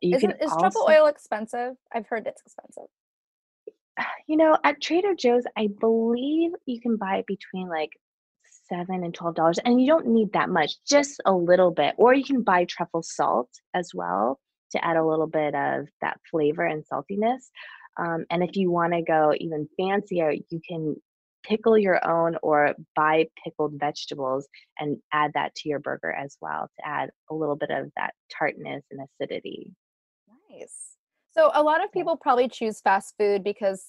You 0.00 0.16
Isn't, 0.16 0.42
is 0.42 0.50
also, 0.50 0.60
truffle 0.60 0.86
oil 0.88 1.06
expensive? 1.06 1.74
I've 1.94 2.06
heard 2.06 2.26
it's 2.26 2.42
expensive. 2.42 2.88
You 4.26 4.36
know 4.36 4.56
at 4.64 4.80
trader 4.80 5.14
joe's 5.14 5.42
i 5.58 5.68
believe 5.80 6.52
you 6.64 6.80
can 6.80 6.96
buy 6.96 7.16
it 7.16 7.26
between 7.26 7.68
like 7.68 7.90
seven 8.68 9.04
and 9.04 9.12
twelve 9.12 9.34
dollars 9.34 9.58
and 9.64 9.80
you 9.80 9.86
don't 9.86 10.06
need 10.06 10.32
that 10.32 10.48
much 10.48 10.82
just 10.86 11.20
a 11.26 11.32
little 11.32 11.70
bit 11.70 11.94
or 11.98 12.14
you 12.14 12.24
can 12.24 12.42
buy 12.42 12.64
truffle 12.64 13.02
salt 13.02 13.50
as 13.74 13.90
well 13.92 14.40
to 14.72 14.84
add 14.84 14.96
a 14.96 15.04
little 15.04 15.26
bit 15.26 15.54
of 15.54 15.88
that 16.00 16.18
flavor 16.30 16.64
and 16.64 16.84
saltiness. 16.84 17.50
Um, 17.98 18.24
and 18.30 18.42
if 18.42 18.56
you 18.56 18.70
want 18.70 18.92
to 18.94 19.02
go 19.02 19.34
even 19.38 19.68
fancier, 19.76 20.32
you 20.32 20.60
can 20.66 20.96
pickle 21.42 21.76
your 21.76 22.06
own 22.08 22.36
or 22.42 22.74
buy 22.94 23.26
pickled 23.42 23.74
vegetables 23.78 24.48
and 24.78 24.98
add 25.12 25.32
that 25.34 25.54
to 25.56 25.68
your 25.68 25.80
burger 25.80 26.12
as 26.12 26.36
well 26.40 26.68
to 26.78 26.86
add 26.86 27.10
a 27.30 27.34
little 27.34 27.56
bit 27.56 27.70
of 27.70 27.90
that 27.96 28.14
tartness 28.36 28.84
and 28.90 29.00
acidity. 29.20 29.72
Nice. 30.50 30.96
So, 31.32 31.50
a 31.54 31.62
lot 31.62 31.82
of 31.82 31.90
people 31.92 32.16
probably 32.16 32.48
choose 32.48 32.80
fast 32.80 33.14
food 33.18 33.42
because 33.42 33.86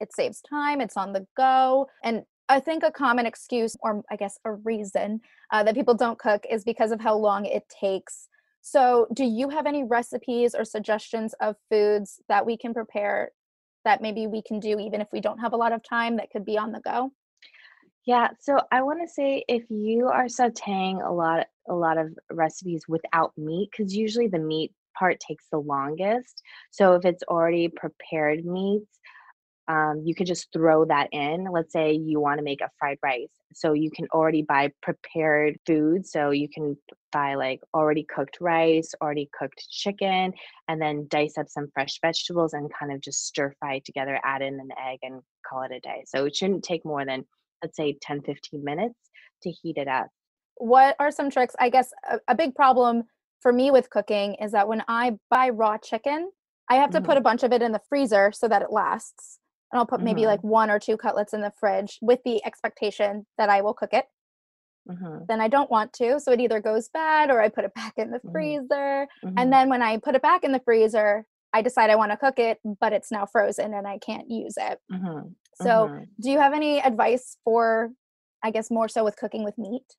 it 0.00 0.14
saves 0.14 0.40
time, 0.40 0.80
it's 0.80 0.96
on 0.96 1.12
the 1.12 1.26
go. 1.36 1.88
And 2.04 2.22
I 2.48 2.60
think 2.60 2.82
a 2.82 2.90
common 2.90 3.26
excuse, 3.26 3.76
or 3.80 4.02
I 4.10 4.16
guess 4.16 4.38
a 4.44 4.52
reason 4.52 5.20
uh, 5.52 5.62
that 5.64 5.74
people 5.74 5.94
don't 5.94 6.18
cook 6.18 6.44
is 6.50 6.64
because 6.64 6.92
of 6.92 7.00
how 7.00 7.16
long 7.16 7.44
it 7.44 7.64
takes 7.68 8.28
so, 8.60 9.06
do 9.12 9.24
you 9.24 9.48
have 9.48 9.66
any 9.66 9.84
recipes 9.84 10.54
or 10.54 10.64
suggestions 10.64 11.34
of 11.40 11.56
foods 11.70 12.20
that 12.28 12.44
we 12.44 12.56
can 12.56 12.74
prepare 12.74 13.32
that 13.84 14.02
maybe 14.02 14.26
we 14.26 14.42
can 14.42 14.60
do 14.60 14.78
even 14.78 15.00
if 15.00 15.08
we 15.12 15.20
don't 15.20 15.38
have 15.38 15.52
a 15.52 15.56
lot 15.56 15.72
of 15.72 15.82
time 15.82 16.16
that 16.16 16.30
could 16.30 16.44
be 16.44 16.58
on 16.58 16.72
the 16.72 16.80
go? 16.80 17.10
Yeah, 18.04 18.28
so 18.40 18.58
I 18.72 18.82
want 18.82 19.00
to 19.02 19.08
say 19.08 19.44
if 19.48 19.64
you 19.68 20.08
are 20.08 20.26
sautéing 20.26 21.06
a 21.06 21.12
lot 21.12 21.46
a 21.68 21.74
lot 21.74 21.98
of 21.98 22.16
recipes 22.30 22.84
without 22.88 23.32
meat 23.36 23.70
cuz 23.76 23.94
usually 23.94 24.28
the 24.28 24.38
meat 24.38 24.72
part 24.98 25.20
takes 25.20 25.44
the 25.50 25.60
longest. 25.60 26.42
So 26.70 26.94
if 26.94 27.04
it's 27.04 27.22
already 27.24 27.68
prepared 27.68 28.44
meats, 28.44 28.98
um, 29.68 30.02
you 30.02 30.14
can 30.14 30.24
just 30.24 30.48
throw 30.50 30.86
that 30.86 31.08
in. 31.12 31.46
Let's 31.52 31.72
say 31.72 31.92
you 31.92 32.20
want 32.20 32.38
to 32.38 32.44
make 32.44 32.62
a 32.62 32.70
fried 32.78 32.98
rice. 33.02 33.28
So 33.52 33.74
you 33.74 33.90
can 33.90 34.06
already 34.14 34.40
buy 34.40 34.72
prepared 34.82 35.58
food. 35.66 36.06
So 36.06 36.30
you 36.30 36.48
can 36.48 36.76
buy 37.12 37.34
like 37.34 37.60
already 37.74 38.04
cooked 38.04 38.38
rice, 38.40 38.94
already 39.02 39.28
cooked 39.38 39.66
chicken, 39.70 40.32
and 40.68 40.80
then 40.80 41.06
dice 41.10 41.36
up 41.36 41.50
some 41.50 41.68
fresh 41.74 42.00
vegetables 42.00 42.54
and 42.54 42.70
kind 42.78 42.92
of 42.92 43.00
just 43.02 43.26
stir 43.26 43.52
fry 43.60 43.80
together, 43.84 44.18
add 44.24 44.40
in 44.40 44.54
an 44.54 44.70
egg, 44.82 45.00
and 45.02 45.20
call 45.46 45.62
it 45.62 45.72
a 45.72 45.80
day. 45.80 46.02
So 46.06 46.24
it 46.24 46.34
shouldn't 46.34 46.64
take 46.64 46.84
more 46.86 47.04
than, 47.04 47.26
let's 47.62 47.76
say, 47.76 47.98
10, 48.00 48.22
15 48.22 48.64
minutes 48.64 48.98
to 49.42 49.50
heat 49.50 49.76
it 49.76 49.88
up. 49.88 50.08
What 50.56 50.96
are 50.98 51.10
some 51.10 51.30
tricks? 51.30 51.54
I 51.58 51.68
guess 51.68 51.90
a, 52.10 52.18
a 52.28 52.34
big 52.34 52.54
problem 52.54 53.04
for 53.42 53.52
me 53.52 53.70
with 53.70 53.90
cooking 53.90 54.34
is 54.40 54.52
that 54.52 54.66
when 54.66 54.82
I 54.88 55.18
buy 55.30 55.50
raw 55.50 55.76
chicken, 55.76 56.30
I 56.70 56.76
have 56.76 56.90
to 56.90 56.98
mm-hmm. 56.98 57.06
put 57.06 57.16
a 57.18 57.22
bunch 57.22 57.42
of 57.42 57.52
it 57.52 57.62
in 57.62 57.72
the 57.72 57.80
freezer 57.88 58.32
so 58.32 58.48
that 58.48 58.62
it 58.62 58.70
lasts 58.70 59.38
and 59.72 59.78
I'll 59.78 59.86
put 59.86 60.02
maybe 60.02 60.22
mm-hmm. 60.22 60.28
like 60.30 60.42
one 60.42 60.70
or 60.70 60.78
two 60.78 60.96
cutlets 60.96 61.34
in 61.34 61.40
the 61.42 61.52
fridge 61.58 61.98
with 62.02 62.20
the 62.24 62.44
expectation 62.44 63.26
that 63.38 63.48
I 63.50 63.60
will 63.60 63.74
cook 63.74 63.92
it. 63.92 64.06
Mhm, 64.86 65.26
then 65.28 65.40
I 65.40 65.48
don't 65.48 65.70
want 65.70 65.92
to. 65.94 66.18
So 66.20 66.32
it 66.32 66.40
either 66.40 66.60
goes 66.60 66.88
bad 66.88 67.30
or 67.30 67.40
I 67.40 67.48
put 67.48 67.64
it 67.64 67.74
back 67.74 67.94
in 67.96 68.10
the 68.10 68.20
Mhm. 68.24 68.32
freezer. 68.32 69.08
And 69.36 69.52
then 69.52 69.68
when 69.68 69.82
I 69.82 69.98
put 69.98 70.14
it 70.14 70.22
back 70.22 70.44
in 70.44 70.52
the 70.52 70.60
freezer, 70.60 71.26
I 71.52 71.62
decide 71.62 71.90
I 71.90 71.96
want 71.96 72.12
to 72.12 72.16
cook 72.16 72.38
it, 72.38 72.58
but 72.80 72.92
it's 72.92 73.10
now 73.10 73.26
frozen 73.26 73.74
and 73.74 73.86
I 73.86 73.98
can't 73.98 74.30
use 74.30 74.54
it. 74.56 74.78
mhm, 74.90 75.34
So, 75.54 75.90
do 76.20 76.30
you 76.30 76.38
have 76.38 76.52
any 76.54 76.80
advice 76.80 77.36
for, 77.44 77.90
I 78.42 78.50
guess, 78.50 78.70
more 78.70 78.88
so 78.88 79.04
with 79.04 79.16
cooking 79.16 79.44
with 79.44 79.58
meat? 79.58 79.96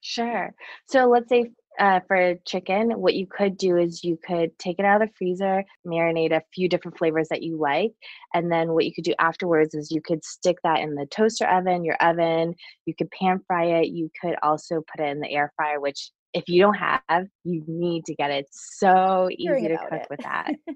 Sure. 0.00 0.54
So 0.88 1.06
let's 1.06 1.28
say 1.28 1.50
uh, 1.78 2.00
for 2.06 2.34
chicken, 2.46 2.90
what 2.92 3.14
you 3.14 3.26
could 3.26 3.56
do 3.56 3.76
is 3.76 4.04
you 4.04 4.18
could 4.26 4.56
take 4.58 4.78
it 4.78 4.84
out 4.84 5.02
of 5.02 5.08
the 5.08 5.14
freezer, 5.16 5.64
marinate 5.86 6.32
a 6.32 6.42
few 6.52 6.68
different 6.68 6.96
flavors 6.98 7.28
that 7.28 7.42
you 7.42 7.56
like, 7.58 7.92
and 8.32 8.50
then 8.50 8.72
what 8.72 8.84
you 8.84 8.94
could 8.94 9.04
do 9.04 9.14
afterwards 9.18 9.74
is 9.74 9.90
you 9.90 10.00
could 10.00 10.24
stick 10.24 10.58
that 10.64 10.80
in 10.80 10.94
the 10.94 11.06
toaster 11.06 11.46
oven, 11.46 11.84
your 11.84 11.96
oven. 11.96 12.54
You 12.86 12.94
could 12.94 13.10
pan 13.10 13.40
fry 13.46 13.66
it. 13.66 13.88
You 13.88 14.10
could 14.20 14.36
also 14.42 14.82
put 14.90 15.04
it 15.04 15.08
in 15.08 15.20
the 15.20 15.30
air 15.30 15.52
fryer, 15.56 15.80
which 15.80 16.10
if 16.32 16.44
you 16.48 16.60
don't 16.60 16.74
have, 16.74 17.26
you 17.44 17.62
need 17.66 18.04
to 18.06 18.14
get 18.14 18.30
it. 18.30 18.46
It's 18.46 18.78
so 18.78 19.28
easy 19.30 19.68
to 19.68 19.78
cook 19.78 20.00
it. 20.00 20.06
with 20.10 20.20
that. 20.20 20.52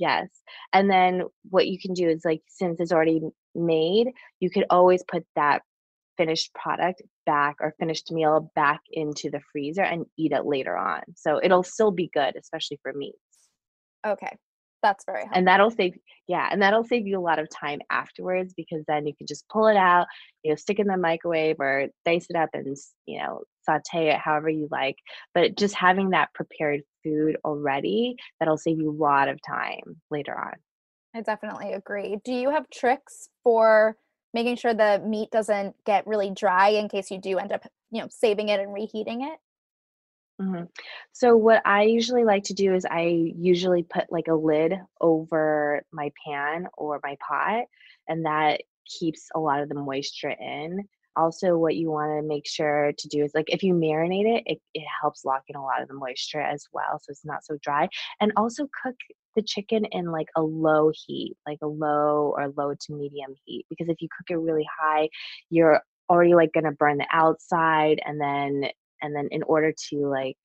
Yes. 0.00 0.28
And 0.72 0.90
then 0.90 1.24
what 1.50 1.68
you 1.68 1.78
can 1.78 1.92
do 1.92 2.08
is 2.08 2.24
like 2.24 2.40
since 2.48 2.80
it's 2.80 2.90
already 2.90 3.20
made, 3.54 4.08
you 4.40 4.48
could 4.48 4.64
always 4.70 5.04
put 5.06 5.26
that 5.36 5.60
finished 6.20 6.52
product 6.52 7.00
back 7.24 7.56
or 7.60 7.74
finished 7.80 8.12
meal 8.12 8.52
back 8.54 8.80
into 8.92 9.30
the 9.30 9.40
freezer 9.50 9.82
and 9.82 10.04
eat 10.18 10.32
it 10.32 10.44
later 10.44 10.76
on. 10.76 11.00
So 11.16 11.40
it'll 11.42 11.62
still 11.62 11.90
be 11.90 12.10
good, 12.12 12.36
especially 12.38 12.78
for 12.82 12.92
meats. 12.92 13.16
Okay, 14.06 14.36
that's 14.82 15.06
very 15.06 15.20
helpful. 15.20 15.38
And 15.38 15.48
that'll 15.48 15.70
save 15.70 15.94
yeah, 16.28 16.46
and 16.52 16.60
that'll 16.60 16.84
save 16.84 17.06
you 17.06 17.18
a 17.18 17.20
lot 17.20 17.38
of 17.38 17.48
time 17.48 17.80
afterwards 17.90 18.52
because 18.54 18.84
then 18.86 19.06
you 19.06 19.14
can 19.16 19.26
just 19.26 19.48
pull 19.48 19.66
it 19.66 19.78
out, 19.78 20.06
you 20.42 20.50
know, 20.50 20.56
stick 20.56 20.78
it 20.78 20.82
in 20.82 20.88
the 20.88 20.98
microwave 20.98 21.56
or 21.58 21.86
dice 22.04 22.26
it 22.28 22.36
up 22.36 22.50
and, 22.52 22.76
you 23.06 23.18
know, 23.18 23.40
saute 23.64 24.10
it 24.10 24.18
however 24.18 24.50
you 24.50 24.68
like. 24.70 24.96
But 25.34 25.56
just 25.56 25.74
having 25.74 26.10
that 26.10 26.34
prepared 26.34 26.82
food 27.02 27.38
already, 27.46 28.14
that'll 28.38 28.58
save 28.58 28.78
you 28.78 28.90
a 28.90 28.92
lot 28.92 29.28
of 29.28 29.40
time 29.42 30.02
later 30.10 30.38
on. 30.38 30.52
I 31.16 31.22
definitely 31.22 31.72
agree. 31.72 32.18
Do 32.24 32.32
you 32.32 32.50
have 32.50 32.66
tricks 32.70 33.30
for 33.42 33.96
making 34.34 34.56
sure 34.56 34.74
the 34.74 35.02
meat 35.04 35.30
doesn't 35.30 35.76
get 35.84 36.06
really 36.06 36.30
dry 36.30 36.68
in 36.70 36.88
case 36.88 37.10
you 37.10 37.18
do 37.18 37.38
end 37.38 37.52
up, 37.52 37.66
you 37.90 38.00
know, 38.02 38.08
saving 38.10 38.48
it 38.48 38.60
and 38.60 38.72
reheating 38.74 39.22
it? 39.22 39.38
Mhm. 40.40 40.68
So 41.12 41.36
what 41.36 41.62
I 41.66 41.82
usually 41.82 42.24
like 42.24 42.44
to 42.44 42.54
do 42.54 42.74
is 42.74 42.86
I 42.86 43.02
usually 43.36 43.82
put 43.82 44.10
like 44.10 44.28
a 44.28 44.34
lid 44.34 44.74
over 45.00 45.82
my 45.92 46.12
pan 46.24 46.66
or 46.78 46.98
my 47.02 47.16
pot, 47.26 47.66
and 48.08 48.24
that 48.24 48.62
keeps 48.86 49.28
a 49.34 49.40
lot 49.40 49.60
of 49.60 49.68
the 49.68 49.74
moisture 49.74 50.30
in. 50.30 50.88
Also, 51.16 51.56
what 51.56 51.76
you 51.76 51.90
want 51.90 52.10
to 52.10 52.26
make 52.26 52.46
sure 52.46 52.92
to 52.96 53.08
do 53.08 53.22
is 53.24 53.32
like 53.34 53.46
if 53.48 53.62
you 53.62 53.74
marinate 53.74 54.38
it, 54.38 54.42
it, 54.46 54.58
it 54.74 54.84
helps 55.00 55.24
lock 55.24 55.42
in 55.48 55.56
a 55.56 55.62
lot 55.62 55.82
of 55.82 55.88
the 55.88 55.94
moisture 55.94 56.40
as 56.40 56.64
well, 56.72 56.98
so 56.98 57.10
it's 57.10 57.24
not 57.24 57.44
so 57.44 57.56
dry. 57.62 57.88
And 58.20 58.32
also 58.36 58.68
cook 58.82 58.96
the 59.36 59.42
chicken 59.42 59.84
in 59.86 60.10
like 60.10 60.28
a 60.36 60.42
low 60.42 60.90
heat, 61.06 61.36
like 61.46 61.58
a 61.62 61.66
low 61.66 62.34
or 62.36 62.52
low 62.56 62.74
to 62.74 62.92
medium 62.92 63.34
heat, 63.44 63.66
because 63.68 63.88
if 63.88 64.00
you 64.00 64.08
cook 64.16 64.30
it 64.30 64.40
really 64.40 64.66
high, 64.80 65.08
you're 65.50 65.82
already 66.08 66.34
like 66.34 66.52
gonna 66.52 66.72
burn 66.72 66.98
the 66.98 67.06
outside 67.12 68.00
and 68.04 68.20
then 68.20 68.64
and 69.02 69.14
then 69.14 69.28
in 69.30 69.42
order 69.44 69.72
to 69.88 70.08
like 70.08 70.36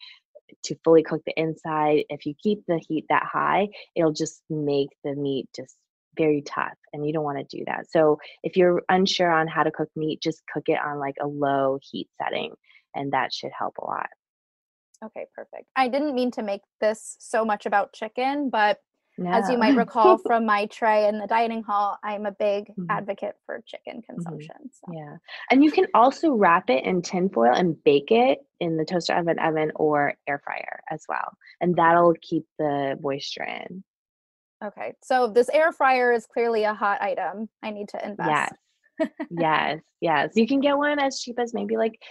to 0.63 0.75
fully 0.83 1.01
cook 1.01 1.21
the 1.25 1.33
inside 1.39 2.03
if 2.09 2.25
you 2.25 2.35
keep 2.41 2.63
the 2.67 2.79
heat 2.87 3.03
that 3.09 3.23
high 3.23 3.67
it'll 3.95 4.13
just 4.13 4.43
make 4.49 4.89
the 5.03 5.15
meat 5.15 5.49
just 5.55 5.75
very 6.17 6.41
tough 6.41 6.77
and 6.93 7.05
you 7.05 7.13
don't 7.13 7.23
want 7.23 7.37
to 7.37 7.57
do 7.57 7.63
that. 7.65 7.89
So 7.89 8.17
if 8.43 8.55
you're 8.55 8.83
unsure 8.89 9.31
on 9.31 9.47
how 9.47 9.63
to 9.63 9.71
cook 9.71 9.89
meat 9.95 10.21
just 10.21 10.43
cook 10.51 10.63
it 10.67 10.79
on 10.83 10.99
like 10.99 11.15
a 11.21 11.27
low 11.27 11.79
heat 11.81 12.09
setting 12.21 12.53
and 12.95 13.11
that 13.13 13.33
should 13.33 13.51
help 13.57 13.77
a 13.77 13.85
lot. 13.85 14.09
Okay, 15.03 15.25
perfect. 15.35 15.67
I 15.75 15.87
didn't 15.87 16.15
mean 16.15 16.31
to 16.31 16.41
make 16.43 16.61
this 16.79 17.17
so 17.19 17.45
much 17.45 17.65
about 17.65 17.93
chicken, 17.93 18.49
but 18.49 18.79
as 19.31 19.49
you 19.49 19.57
might 19.57 19.75
recall 19.75 20.17
from 20.25 20.45
my 20.45 20.65
tray 20.67 21.07
in 21.07 21.19
the 21.19 21.27
dining 21.27 21.63
hall, 21.63 21.97
I'm 22.03 22.25
a 22.25 22.31
big 22.31 22.71
Mhm, 22.77 22.87
advocate 22.89 23.35
for 23.45 23.61
chicken 23.65 24.01
mhm. 24.01 24.05
consumption. 24.09 24.55
So, 24.71 24.93
yeah. 24.93 25.17
And 25.51 25.63
you 25.63 25.71
can 25.71 25.87
also 25.93 26.31
wrap 26.31 26.69
it 26.69 26.85
in 26.85 27.01
tin 27.01 27.29
foil 27.29 27.53
and 27.53 27.81
bake 27.83 28.11
it 28.11 28.39
in 28.59 28.77
the 28.77 28.85
toaster 28.85 29.13
oven 29.13 29.37
oven 29.39 29.71
or 29.75 30.13
air 30.27 30.39
fryer 30.43 30.79
as 30.89 31.03
well 31.09 31.37
and 31.59 31.75
that'll 31.75 32.13
keep 32.21 32.45
the 32.57 32.97
moisture 33.01 33.43
in 33.43 33.83
okay. 34.63 34.93
So, 35.03 35.27
this 35.27 35.49
air 35.49 35.71
fryer 35.71 36.11
is 36.11 36.25
clearly 36.25 36.63
a 36.63 36.73
hot 36.73 37.01
item. 37.01 37.49
I 37.63 37.71
need 37.71 37.89
to 37.89 38.05
invest. 38.05 38.29
yes 38.29 38.51
Yes, 39.29 39.81
yes. 40.01 40.31
You 40.35 40.47
can 40.47 40.59
get 40.59 40.77
one 40.77 40.99
as 40.99 41.19
cheap 41.19 41.39
as 41.39 41.53
maybe 41.53 41.77
like 41.77 42.01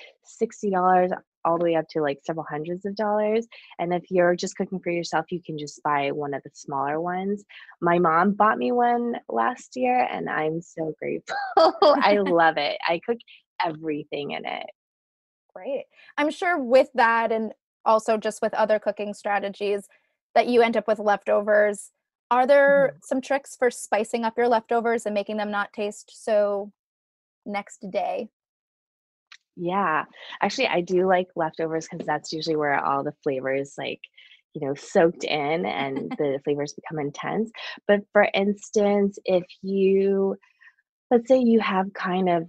$60 0.43 1.11
all 1.45 1.59
the 1.59 1.65
way 1.65 1.75
up 1.77 1.87
to 1.91 2.01
like 2.01 2.21
several 2.25 2.47
hundreds 2.49 2.85
of 2.87 2.97
dollars. 2.97 3.47
And 3.79 3.93
if 3.93 4.05
you're 4.11 4.35
just 4.35 4.57
cooking 4.57 4.81
for 4.81 4.91
yourself, 4.91 5.27
you 5.31 5.41
can 5.45 5.59
just 5.59 5.83
buy 5.83 6.11
one 6.11 6.35
of 6.35 6.43
the 6.43 6.51
smaller 6.55 7.01
ones. 7.01 7.45
My 7.81 7.99
mom 7.99 8.33
bought 8.33 8.59
me 8.59 8.73
one 8.73 9.17
last 9.29 9.77
year 9.77 10.09
and 10.11 10.29
I'm 10.29 10.61
so 10.61 10.95
grateful. 10.99 11.37
I 11.57 12.19
love 12.25 12.57
it. 12.57 12.77
I 12.87 13.01
cook 13.05 13.19
everything 13.65 14.33
in 14.33 14.45
it. 14.47 14.67
Great. 15.55 15.85
I'm 16.19 16.31
sure 16.31 16.59
with 16.59 16.89
that 16.95 17.31
and 17.31 17.53
also 17.85 18.17
just 18.17 18.41
with 18.43 18.55
other 18.55 18.79
cooking 18.79 19.15
strategies 19.15 19.87
that 20.35 20.49
you 20.49 20.63
end 20.63 20.77
up 20.77 20.89
with 20.89 20.99
leftovers. 20.99 21.91
Are 22.35 22.49
there 22.49 22.97
Mhm. 22.97 23.01
some 23.01 23.21
tricks 23.21 23.55
for 23.55 23.71
spicing 23.71 24.25
up 24.25 24.37
your 24.37 24.49
leftovers 24.49 25.07
and 25.07 25.15
making 25.15 25.37
them 25.37 25.53
not 25.53 25.73
taste 25.73 26.11
so 26.25 26.73
next 27.47 27.89
day? 27.93 28.29
Yeah. 29.57 30.05
Actually, 30.43 30.67
I 30.69 30.81
do 30.81 31.07
like 31.07 31.29
leftovers 31.37 31.87
because 31.89 32.05
that's 32.07 32.33
usually 32.33 32.57
where 32.57 32.85
all 32.85 33.05
the 33.05 33.15
flavors 33.23 33.75
like, 33.79 34.01
you 34.53 34.67
know, 34.67 34.75
soaked 34.75 35.23
in 35.25 35.65
and 35.65 36.13
the 36.19 36.41
flavors 36.45 36.75
become 36.75 36.99
intense. 36.99 37.53
But 37.87 38.01
for 38.13 38.29
instance, 38.35 39.19
if 39.25 39.45
you 39.63 40.37
let's 41.11 41.29
say 41.29 41.39
you 41.39 41.61
have 41.61 41.93
kind 41.95 42.29
of 42.29 42.49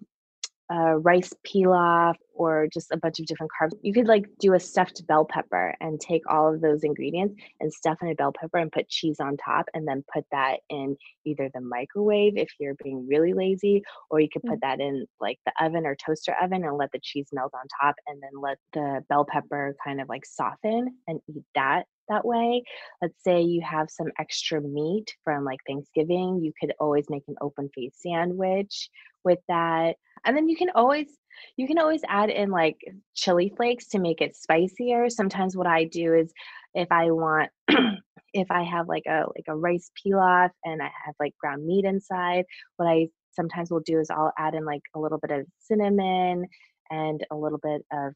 uh, 0.74 0.96
rice 0.96 1.34
pilaf 1.46 2.16
or 2.36 2.68
just 2.74 2.92
a 2.92 2.98
bunch 2.98 3.20
of 3.20 3.26
different 3.26 3.52
carbs. 3.60 3.72
You 3.82 3.94
could 3.94 4.08
like 4.08 4.26
do 4.40 4.54
a 4.54 4.60
stuffed 4.60 5.06
bell 5.08 5.26
pepper 5.26 5.76
and 5.82 6.00
take 6.00 6.22
all 6.30 6.54
of 6.54 6.62
those 6.62 6.84
ingredients 6.84 7.36
and 7.60 7.74
stuff 7.74 7.98
in 8.02 8.10
a 8.10 8.16
bell 8.16 8.34
pepper 8.40 8.58
and 8.58 8.72
put 8.72 8.90
cheese 8.90 9.20
on 9.20 9.38
top 9.38 9.66
and 9.74 9.88
then 9.88 10.04
put 10.14 10.26
that 10.32 10.58
in 10.70 10.98
either 11.26 11.50
the 11.54 11.62
microwave 11.62 12.38
if 12.38 12.50
you're 12.60 12.76
being 12.84 13.08
really 13.08 13.34
lazy 13.34 13.84
or 14.10 14.20
you 14.20 14.30
could 14.32 14.44
put 14.44 14.56
Mm. 14.56 14.62
that 14.62 14.80
in 14.80 15.06
like 15.20 15.40
the 15.46 15.54
oven 15.60 15.86
or 15.86 15.96
toaster 15.96 16.36
oven 16.42 16.64
and 16.64 16.78
let 16.78 16.92
the 16.92 17.00
cheese 17.02 17.28
melt 17.32 17.54
on 17.54 17.66
top 17.82 17.96
and 18.08 18.22
then 18.22 18.32
let 18.40 18.58
the 18.74 19.04
bell 19.10 19.26
pepper 19.26 19.76
kind 19.84 20.02
of 20.02 20.10
like 20.10 20.26
soften 20.26 20.98
and 21.08 21.20
eat 21.28 21.44
that 21.56 21.86
that 22.10 22.26
way. 22.26 22.64
Let's 23.02 23.24
say 23.24 23.42
you 23.42 23.62
have 23.62 23.90
some 23.90 24.12
extra 24.20 24.62
meat 24.62 25.14
from 25.24 25.44
like 25.44 25.60
Thanksgiving, 25.68 26.40
you 26.42 26.52
could 26.60 26.74
always 26.80 27.06
make 27.10 27.24
an 27.28 27.36
open 27.42 27.70
face 27.76 27.96
sandwich 28.02 28.90
with 29.24 29.40
that 29.48 29.96
and 30.26 30.36
then 30.36 30.50
you 30.50 30.56
can 30.56 30.70
always 30.76 31.08
you 31.58 31.68
can 31.68 31.78
always 31.78 32.02
add 32.08 32.30
in 32.30 32.50
like 32.50 32.78
chili 33.14 33.54
flakes 33.56 33.88
to 33.90 34.00
make 34.00 34.22
it 34.22 34.36
spicier. 34.36 35.10
Sometimes 35.10 35.56
what 35.56 35.68
I 35.68 35.86
do 35.86 36.14
is 36.14 36.32
if 36.74 36.88
I 36.92 37.12
want 37.12 37.50
if 38.34 38.50
I 38.50 38.64
have 38.64 38.88
like 38.88 39.06
a 39.08 39.26
like 39.36 39.46
a 39.48 39.56
rice 39.56 39.92
pilaf 39.96 40.50
and 40.64 40.82
I 40.82 40.90
have 41.06 41.16
like 41.20 41.38
ground 41.40 41.66
meat 41.66 41.86
inside, 41.86 42.46
what 42.78 42.88
I 42.88 43.08
sometimes 43.32 43.70
will 43.70 43.82
do 43.82 44.00
is 44.00 44.10
I'll 44.10 44.34
add 44.38 44.56
in 44.56 44.66
like 44.66 44.82
a 44.96 45.00
little 45.00 45.20
bit 45.20 45.32
of 45.32 45.46
cinnamon 45.60 46.46
and 46.90 47.26
a 47.32 47.36
little 47.36 47.60
bit 47.62 47.86
of 47.92 48.14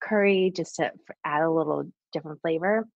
curry 0.00 0.52
just 0.54 0.76
to 0.76 0.92
add 1.24 1.42
a 1.42 1.50
little 1.50 1.84
different 2.12 2.40
flavor 2.40 2.86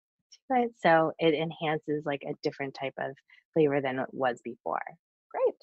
it. 0.55 0.73
So 0.81 1.13
it 1.19 1.35
enhances 1.35 2.05
like 2.05 2.23
a 2.27 2.35
different 2.43 2.75
type 2.75 2.95
of 2.99 3.17
flavor 3.55 3.81
than 3.81 3.99
it 3.99 4.09
was 4.13 4.41
before. 4.43 4.83
Great. 5.31 5.55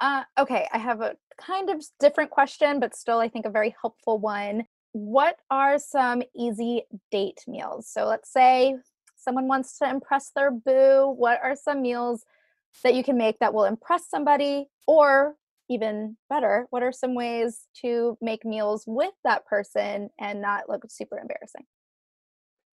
Uh, 0.00 0.24
okay, 0.38 0.68
I 0.72 0.78
have 0.78 1.00
a 1.00 1.16
kind 1.38 1.70
of 1.70 1.82
different 2.00 2.30
question, 2.30 2.80
but 2.80 2.94
still, 2.94 3.18
I 3.18 3.28
think 3.28 3.46
a 3.46 3.50
very 3.50 3.74
helpful 3.80 4.18
one. 4.18 4.64
What 4.92 5.38
are 5.50 5.78
some 5.78 6.22
easy 6.36 6.82
date 7.10 7.40
meals? 7.46 7.88
So, 7.90 8.06
let's 8.06 8.32
say 8.32 8.76
someone 9.16 9.48
wants 9.48 9.78
to 9.78 9.88
impress 9.88 10.30
their 10.34 10.50
boo. 10.50 11.14
What 11.16 11.40
are 11.42 11.56
some 11.56 11.82
meals 11.82 12.24
that 12.82 12.94
you 12.94 13.04
can 13.04 13.16
make 13.16 13.38
that 13.38 13.54
will 13.54 13.64
impress 13.64 14.08
somebody? 14.08 14.66
Or 14.86 15.36
even 15.70 16.16
better, 16.28 16.66
what 16.70 16.82
are 16.82 16.92
some 16.92 17.14
ways 17.14 17.66
to 17.80 18.18
make 18.20 18.44
meals 18.44 18.84
with 18.86 19.14
that 19.24 19.46
person 19.46 20.10
and 20.20 20.42
not 20.42 20.68
look 20.68 20.84
super 20.88 21.18
embarrassing? 21.18 21.64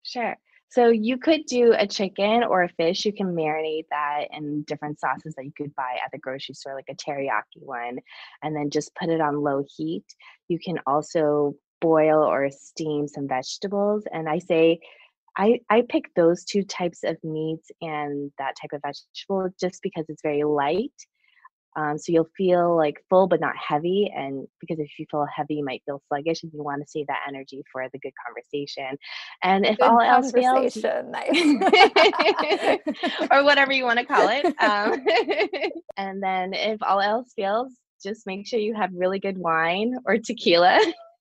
Sure. 0.04 0.38
So 0.72 0.90
you 0.90 1.18
could 1.18 1.46
do 1.48 1.74
a 1.76 1.88
chicken 1.88 2.44
or 2.44 2.64
a 2.64 2.70
fish. 2.70 3.04
You 3.04 3.12
can 3.14 3.36
marinate 3.36 3.86
that 3.90 4.26
in 4.32 4.64
different 4.64 5.00
sauces 5.00 5.34
that 5.36 5.46
you 5.46 5.52
could 5.58 5.76
buy 5.76 5.98
at 6.04 6.12
the 6.12 6.20
grocery 6.20 6.54
store, 6.54 6.76
like 6.76 6.90
a 6.90 6.96
teriyaki 6.96 7.62
one, 7.62 7.98
and 8.44 8.56
then 8.56 8.70
just 8.70 8.94
put 8.96 9.10
it 9.10 9.20
on 9.20 9.42
low 9.42 9.64
heat. 9.76 10.06
You 10.48 10.60
can 10.64 10.80
also 10.86 11.56
boil 11.82 12.24
or 12.24 12.50
steam 12.52 13.08
some 13.08 13.28
vegetables. 13.28 14.04
And 14.14 14.30
I 14.30 14.38
say 14.38 14.80
I 15.38 15.60
I 15.70 15.84
pick 15.90 16.14
those 16.16 16.44
two 16.44 16.64
types 16.64 17.04
of 17.04 17.18
meats 17.24 17.72
and 17.82 18.32
that 18.38 18.56
type 18.62 18.72
of 18.74 18.82
vegetable 18.84 19.50
just 19.60 19.82
because 19.82 20.06
it's 20.08 20.22
very 20.22 20.44
light 20.44 20.94
Um, 21.76 21.98
so 21.98 22.12
you'll 22.12 22.30
feel 22.36 22.76
like 22.76 23.04
full 23.10 23.28
but 23.28 23.40
not 23.40 23.56
heavy. 23.56 24.12
And 24.16 24.48
because 24.60 24.80
if 24.80 24.90
you 24.98 25.06
feel 25.10 25.26
heavy, 25.34 25.56
you 25.56 25.66
might 25.66 25.84
feel 25.86 26.02
sluggish 26.08 26.44
and 26.44 26.52
you 26.54 26.64
want 26.64 26.82
to 26.82 26.88
save 26.88 27.08
that 27.08 27.26
energy 27.28 27.64
for 27.72 27.88
the 27.92 28.00
good 28.00 28.14
conversation. 28.26 28.98
And 29.44 29.66
if 29.66 29.78
Good 29.78 29.86
all 29.86 30.02
else 30.02 30.32
fails. 30.32 30.76
Nice. 30.76 32.80
or 33.32 33.44
whatever 33.44 33.72
you 33.72 33.84
want 33.84 34.00
to 34.00 34.06
call 34.06 34.28
it. 34.30 34.46
Um, 34.60 35.06
and 35.98 36.22
then 36.22 36.54
if 36.54 36.82
all 36.82 37.00
else 37.00 37.32
fails, 37.36 37.72
just 38.02 38.26
make 38.26 38.48
sure 38.48 38.60
you 38.60 38.74
have 38.74 38.92
really 38.94 39.20
good 39.20 39.38
wine 39.38 39.98
or 40.06 40.18
tequila. 40.18 40.80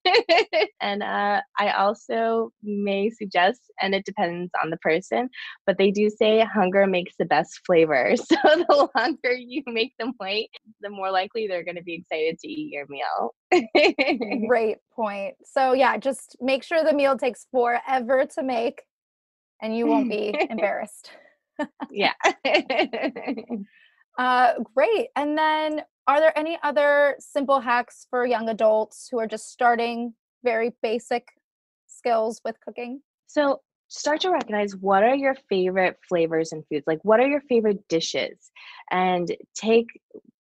and 0.80 1.02
uh, 1.02 1.40
I 1.58 1.70
also 1.70 2.52
may 2.62 3.10
suggest, 3.10 3.60
and 3.80 3.94
it 3.94 4.04
depends 4.04 4.50
on 4.62 4.70
the 4.70 4.76
person, 4.78 5.28
but 5.66 5.78
they 5.78 5.90
do 5.90 6.10
say 6.10 6.44
hunger 6.44 6.86
makes 6.86 7.14
the 7.18 7.24
best 7.24 7.60
flavor. 7.66 8.14
So 8.28 8.36
the 8.42 8.88
longer 8.94 9.32
you 9.32 9.62
make 9.66 9.92
them 9.98 10.12
wait, 10.20 10.50
the 10.80 10.90
more 10.90 11.10
likely 11.10 11.46
they're 11.46 11.64
going 11.64 11.76
to 11.76 11.82
be 11.82 11.94
excited 11.94 12.38
to 12.40 12.48
eat 12.48 12.72
your 12.72 12.86
meal. 12.88 13.34
Great 14.46 14.78
point. 14.94 15.34
So 15.44 15.72
yeah, 15.72 15.96
just 15.96 16.36
make 16.40 16.62
sure 16.62 16.84
the 16.84 16.92
meal 16.92 17.16
takes 17.16 17.46
forever 17.50 18.26
to 18.34 18.42
make 18.42 18.82
and 19.62 19.76
you 19.76 19.86
won't 19.86 20.10
be 20.10 20.34
embarrassed. 20.50 21.10
yeah. 21.90 22.12
Uh, 24.18 24.54
great. 24.74 25.08
And 25.14 25.38
then 25.38 25.82
are 26.08 26.20
there 26.20 26.36
any 26.36 26.58
other 26.62 27.16
simple 27.20 27.60
hacks 27.60 28.06
for 28.08 28.26
young 28.26 28.48
adults 28.48 29.08
who 29.10 29.18
are 29.18 29.26
just 29.26 29.52
starting 29.52 30.14
very 30.42 30.74
basic 30.82 31.28
skills 31.86 32.40
with 32.44 32.56
cooking? 32.64 33.02
So 33.26 33.60
start 33.88 34.22
to 34.22 34.30
recognize 34.30 34.74
what 34.74 35.02
are 35.02 35.14
your 35.14 35.36
favorite 35.48 35.96
flavors 36.08 36.52
and 36.52 36.62
foods 36.68 36.84
like 36.86 36.98
what 37.02 37.20
are 37.20 37.26
your 37.26 37.40
favorite 37.42 37.86
dishes 37.88 38.50
and 38.90 39.34
take 39.54 39.86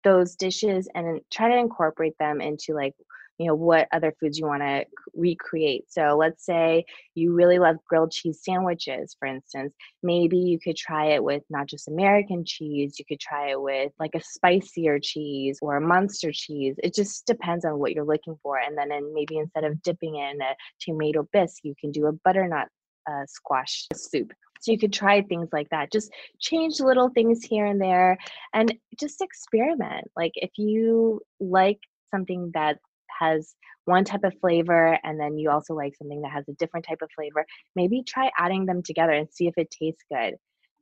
those 0.04 0.36
dishes 0.36 0.88
and 0.96 1.22
try 1.32 1.50
to 1.50 1.58
incorporate 1.58 2.18
them 2.20 2.42
into 2.42 2.74
like 2.74 2.94
you 3.38 3.48
know 3.48 3.56
what 3.56 3.88
other 3.92 4.14
foods 4.20 4.38
you 4.38 4.46
want 4.46 4.62
to 4.62 4.86
recreate 5.14 5.86
so 5.88 6.16
let's 6.18 6.46
say 6.46 6.84
you 7.16 7.34
really 7.34 7.60
love 7.60 7.78
grilled 7.88 8.12
cheese 8.12 8.42
sandwiches 8.44 9.16
for 9.20 9.28
instance 9.28 9.74
maybe 10.04 10.38
you 10.38 10.60
could 10.60 10.76
try 10.76 11.08
it 11.08 11.24
with 11.24 11.44
not 11.50 11.68
just 11.68 11.88
american 11.88 12.44
cheese 12.46 12.98
you 12.98 13.06
could 13.06 13.20
try 13.20 13.52
it 13.52 13.62
with 13.62 13.92
like 14.00 14.16
a 14.16 14.22
spicier 14.22 15.00
cheese 15.00 15.60
or 15.62 15.78
a 15.78 15.82
Muenster 15.82 16.34
cheese 16.34 16.76
it 16.84 16.94
just 16.94 17.26
depends 17.26 17.66
on 17.66 17.80
what 17.80 17.94
you're 17.94 18.06
looking 18.06 18.38
for 18.42 18.58
and 18.58 18.78
then 18.78 18.92
and 18.92 19.14
maybe 19.14 19.38
instead 19.38 19.64
of 19.64 19.82
dipping 19.84 20.16
in 20.16 20.42
a 20.42 20.56
tomato 20.80 21.28
bisque 21.32 21.64
you 21.64 21.74
can 21.80 21.92
do 21.92 22.08
a 22.08 22.12
butternut 22.12 22.68
uh, 23.10 23.26
squash 23.26 23.88
soup 23.94 24.34
so 24.60 24.72
you 24.72 24.80
could 24.80 24.94
try 24.94 25.22
things 25.22 25.50
like 25.52 25.70
that. 25.70 25.92
Just 25.92 26.12
change 26.40 26.80
little 26.80 27.10
things 27.10 27.44
here 27.44 27.66
and 27.66 27.80
there 27.82 28.18
and 28.54 28.74
just 29.00 29.22
experiment. 29.22 30.10
Like 30.16 30.32
if 30.36 30.52
you 30.58 31.22
like 31.40 31.80
something 32.12 32.52
that 32.54 32.80
has 33.20 33.56
one 33.86 34.04
type 34.04 34.24
of 34.24 34.34
flavor 34.42 35.00
and 35.04 35.20
then 35.20 35.38
you 35.38 35.50
also 35.50 35.74
like 35.74 35.96
something 35.96 36.22
that 36.22 36.32
has 36.32 36.48
a 36.50 36.54
different 36.54 36.86
type 36.88 37.00
of 37.02 37.10
flavor, 37.16 37.46
maybe 37.76 38.04
try 38.06 38.30
adding 38.38 38.66
them 38.66 38.82
together 38.84 39.14
and 39.14 39.28
see 39.32 39.48
if 39.48 39.54
it 39.58 39.72
tastes 39.72 40.04
good. 40.12 40.36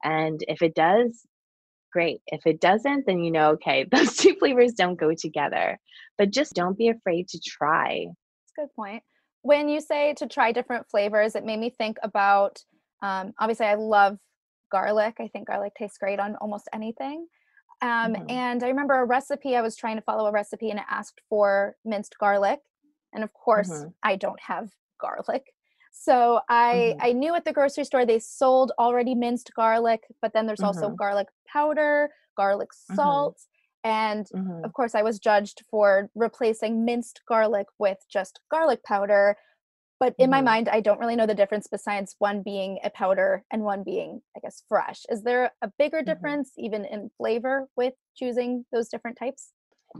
And 0.03 0.43
if 0.47 0.61
it 0.61 0.75
does, 0.75 1.25
great. 1.93 2.19
If 2.27 2.45
it 2.45 2.59
doesn't, 2.59 3.05
then 3.05 3.19
you 3.19 3.31
know, 3.31 3.51
okay, 3.51 3.85
those 3.91 4.15
two 4.15 4.35
flavors 4.35 4.73
don't 4.73 4.99
go 4.99 5.13
together. 5.13 5.79
But 6.17 6.31
just 6.31 6.53
don't 6.53 6.77
be 6.77 6.89
afraid 6.89 7.27
to 7.29 7.39
try. 7.39 8.05
That's 8.07 8.53
a 8.57 8.61
good 8.61 8.75
point. 8.75 9.03
When 9.41 9.69
you 9.69 9.79
say 9.79 10.13
to 10.15 10.27
try 10.27 10.51
different 10.51 10.89
flavors, 10.89 11.35
it 11.35 11.45
made 11.45 11.59
me 11.59 11.69
think 11.69 11.97
about 12.01 12.63
um, 13.01 13.33
obviously, 13.39 13.67
I 13.67 13.75
love 13.75 14.17
garlic. 14.71 15.15
I 15.19 15.27
think 15.27 15.47
garlic 15.47 15.73
tastes 15.77 15.97
great 15.97 16.19
on 16.19 16.35
almost 16.37 16.67
anything. 16.73 17.27
Um, 17.81 18.13
mm-hmm. 18.13 18.29
And 18.29 18.63
I 18.63 18.67
remember 18.67 18.95
a 18.95 19.05
recipe, 19.05 19.55
I 19.55 19.61
was 19.61 19.75
trying 19.75 19.97
to 19.97 20.01
follow 20.01 20.27
a 20.27 20.31
recipe 20.31 20.69
and 20.69 20.79
it 20.79 20.85
asked 20.89 21.21
for 21.29 21.75
minced 21.83 22.17
garlic. 22.17 22.59
And 23.13 23.23
of 23.23 23.33
course, 23.33 23.69
mm-hmm. 23.69 23.89
I 24.03 24.15
don't 24.15 24.39
have 24.41 24.69
garlic. 24.99 25.53
So 25.91 26.41
I 26.49 26.95
mm-hmm. 26.97 27.07
I 27.07 27.11
knew 27.13 27.35
at 27.35 27.45
the 27.45 27.53
grocery 27.53 27.85
store 27.85 28.05
they 28.05 28.19
sold 28.19 28.71
already 28.77 29.15
minced 29.15 29.51
garlic, 29.55 30.03
but 30.21 30.33
then 30.33 30.45
there's 30.45 30.61
also 30.61 30.87
mm-hmm. 30.87 30.95
garlic 30.95 31.27
powder, 31.47 32.09
garlic 32.35 32.69
mm-hmm. 32.69 32.95
salt, 32.95 33.41
and 33.85 34.27
of 34.63 34.73
course 34.73 34.95
I 34.95 35.03
was 35.03 35.19
judged 35.19 35.63
for 35.69 36.09
replacing 36.15 36.83
minced 36.83 37.21
garlic 37.27 37.67
with 37.79 37.99
just 38.09 38.39
garlic 38.51 38.83
powder, 38.83 39.37
but 39.99 40.13
in 40.17 40.25
mm-hmm. 40.25 40.31
my 40.31 40.41
mind 40.41 40.69
i 40.69 40.79
don't 40.79 40.99
really 40.99 41.15
know 41.15 41.25
the 41.25 41.35
difference 41.35 41.67
besides 41.69 42.15
one 42.19 42.41
being 42.43 42.79
a 42.83 42.89
powder 42.89 43.43
and 43.51 43.63
one 43.63 43.83
being 43.83 44.21
i 44.35 44.39
guess 44.39 44.63
fresh 44.67 45.01
is 45.09 45.23
there 45.23 45.51
a 45.61 45.71
bigger 45.77 45.97
mm-hmm. 45.97 46.05
difference 46.05 46.49
mm-hmm. 46.51 46.65
even 46.65 46.85
in 46.85 47.09
flavor 47.17 47.67
with 47.75 47.93
choosing 48.15 48.65
those 48.71 48.89
different 48.89 49.17
types 49.17 49.51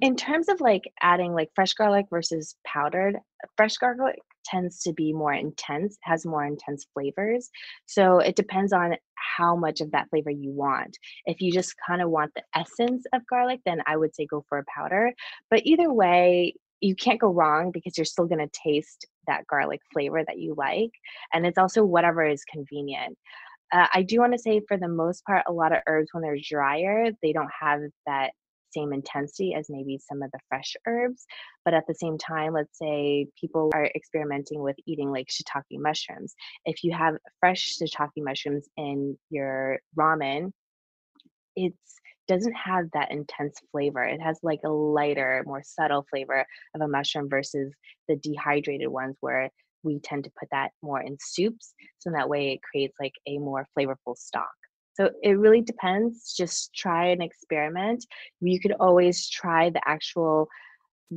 in 0.01 0.15
terms 0.15 0.49
of 0.49 0.59
like 0.59 0.83
adding 1.01 1.33
like 1.33 1.49
fresh 1.55 1.73
garlic 1.73 2.05
versus 2.09 2.55
powdered 2.65 3.17
fresh 3.55 3.77
garlic 3.77 4.19
tends 4.43 4.79
to 4.81 4.93
be 4.93 5.11
more 5.11 5.33
intense 5.33 5.97
has 6.01 6.25
more 6.25 6.45
intense 6.45 6.85
flavors 6.93 7.49
so 7.85 8.19
it 8.19 8.35
depends 8.35 8.73
on 8.73 8.95
how 9.15 9.55
much 9.55 9.81
of 9.81 9.89
that 9.91 10.07
flavor 10.09 10.29
you 10.29 10.51
want 10.51 10.97
if 11.25 11.41
you 11.41 11.51
just 11.51 11.75
kind 11.85 12.01
of 12.01 12.09
want 12.09 12.31
the 12.35 12.43
essence 12.55 13.05
of 13.13 13.25
garlic 13.27 13.59
then 13.65 13.81
i 13.87 13.95
would 13.95 14.13
say 14.13 14.25
go 14.25 14.43
for 14.47 14.59
a 14.59 14.65
powder 14.75 15.11
but 15.49 15.61
either 15.65 15.91
way 15.91 16.53
you 16.85 16.95
can't 16.95 17.19
go 17.19 17.33
wrong 17.33 17.71
because 17.71 17.97
you're 17.97 18.05
still 18.05 18.27
going 18.27 18.47
to 18.47 18.59
taste 18.63 19.07
that 19.27 19.45
garlic 19.47 19.81
flavor 19.91 20.23
that 20.25 20.37
you 20.37 20.53
like 20.55 20.91
and 21.33 21.45
it's 21.45 21.57
also 21.57 21.83
whatever 21.83 22.25
is 22.25 22.43
convenient. 22.51 23.17
Uh, 23.71 23.87
i 23.93 24.03
do 24.03 24.19
want 24.19 24.31
to 24.31 24.39
say 24.39 24.61
for 24.67 24.77
the 24.77 24.87
most 24.87 25.25
part 25.25 25.43
a 25.47 25.51
lot 25.51 25.71
of 25.71 25.79
herbs 25.87 26.09
when 26.11 26.21
they're 26.21 26.37
drier 26.37 27.09
they 27.23 27.33
don't 27.33 27.49
have 27.59 27.81
that 28.05 28.29
same 28.71 28.93
intensity 28.93 29.55
as 29.57 29.67
maybe 29.69 29.97
some 29.97 30.21
of 30.21 30.29
the 30.31 30.39
fresh 30.49 30.75
herbs 30.85 31.25
but 31.63 31.73
at 31.73 31.85
the 31.87 31.95
same 31.95 32.17
time 32.17 32.53
let's 32.53 32.77
say 32.77 33.25
people 33.39 33.71
are 33.73 33.89
experimenting 33.95 34.61
with 34.61 34.75
eating 34.85 35.09
like 35.11 35.27
shiitake 35.27 35.79
mushrooms. 35.79 36.35
If 36.65 36.83
you 36.83 36.93
have 36.93 37.15
fresh 37.39 37.77
shiitake 37.81 38.09
mushrooms 38.17 38.67
in 38.77 39.17
your 39.29 39.79
ramen 39.97 40.51
it's 41.55 41.95
doesn't 42.27 42.53
have 42.53 42.85
that 42.93 43.11
intense 43.11 43.59
flavor. 43.71 44.03
It 44.03 44.21
has 44.21 44.39
like 44.43 44.61
a 44.65 44.69
lighter, 44.69 45.43
more 45.45 45.63
subtle 45.63 46.05
flavor 46.09 46.45
of 46.73 46.81
a 46.81 46.87
mushroom 46.87 47.29
versus 47.29 47.73
the 48.07 48.15
dehydrated 48.17 48.87
ones 48.87 49.17
where 49.21 49.49
we 49.83 49.99
tend 49.99 50.23
to 50.23 50.31
put 50.39 50.49
that 50.51 50.71
more 50.81 51.01
in 51.01 51.17
soups. 51.19 51.73
So 51.99 52.11
that 52.11 52.29
way 52.29 52.53
it 52.53 52.61
creates 52.63 52.95
like 52.99 53.13
a 53.27 53.37
more 53.37 53.67
flavorful 53.77 54.17
stock. 54.17 54.49
So 54.95 55.09
it 55.21 55.33
really 55.33 55.61
depends. 55.61 56.33
Just 56.35 56.73
try 56.73 57.07
and 57.07 57.21
experiment. 57.21 58.05
You 58.41 58.59
could 58.59 58.73
always 58.79 59.29
try 59.29 59.69
the 59.69 59.81
actual 59.85 60.47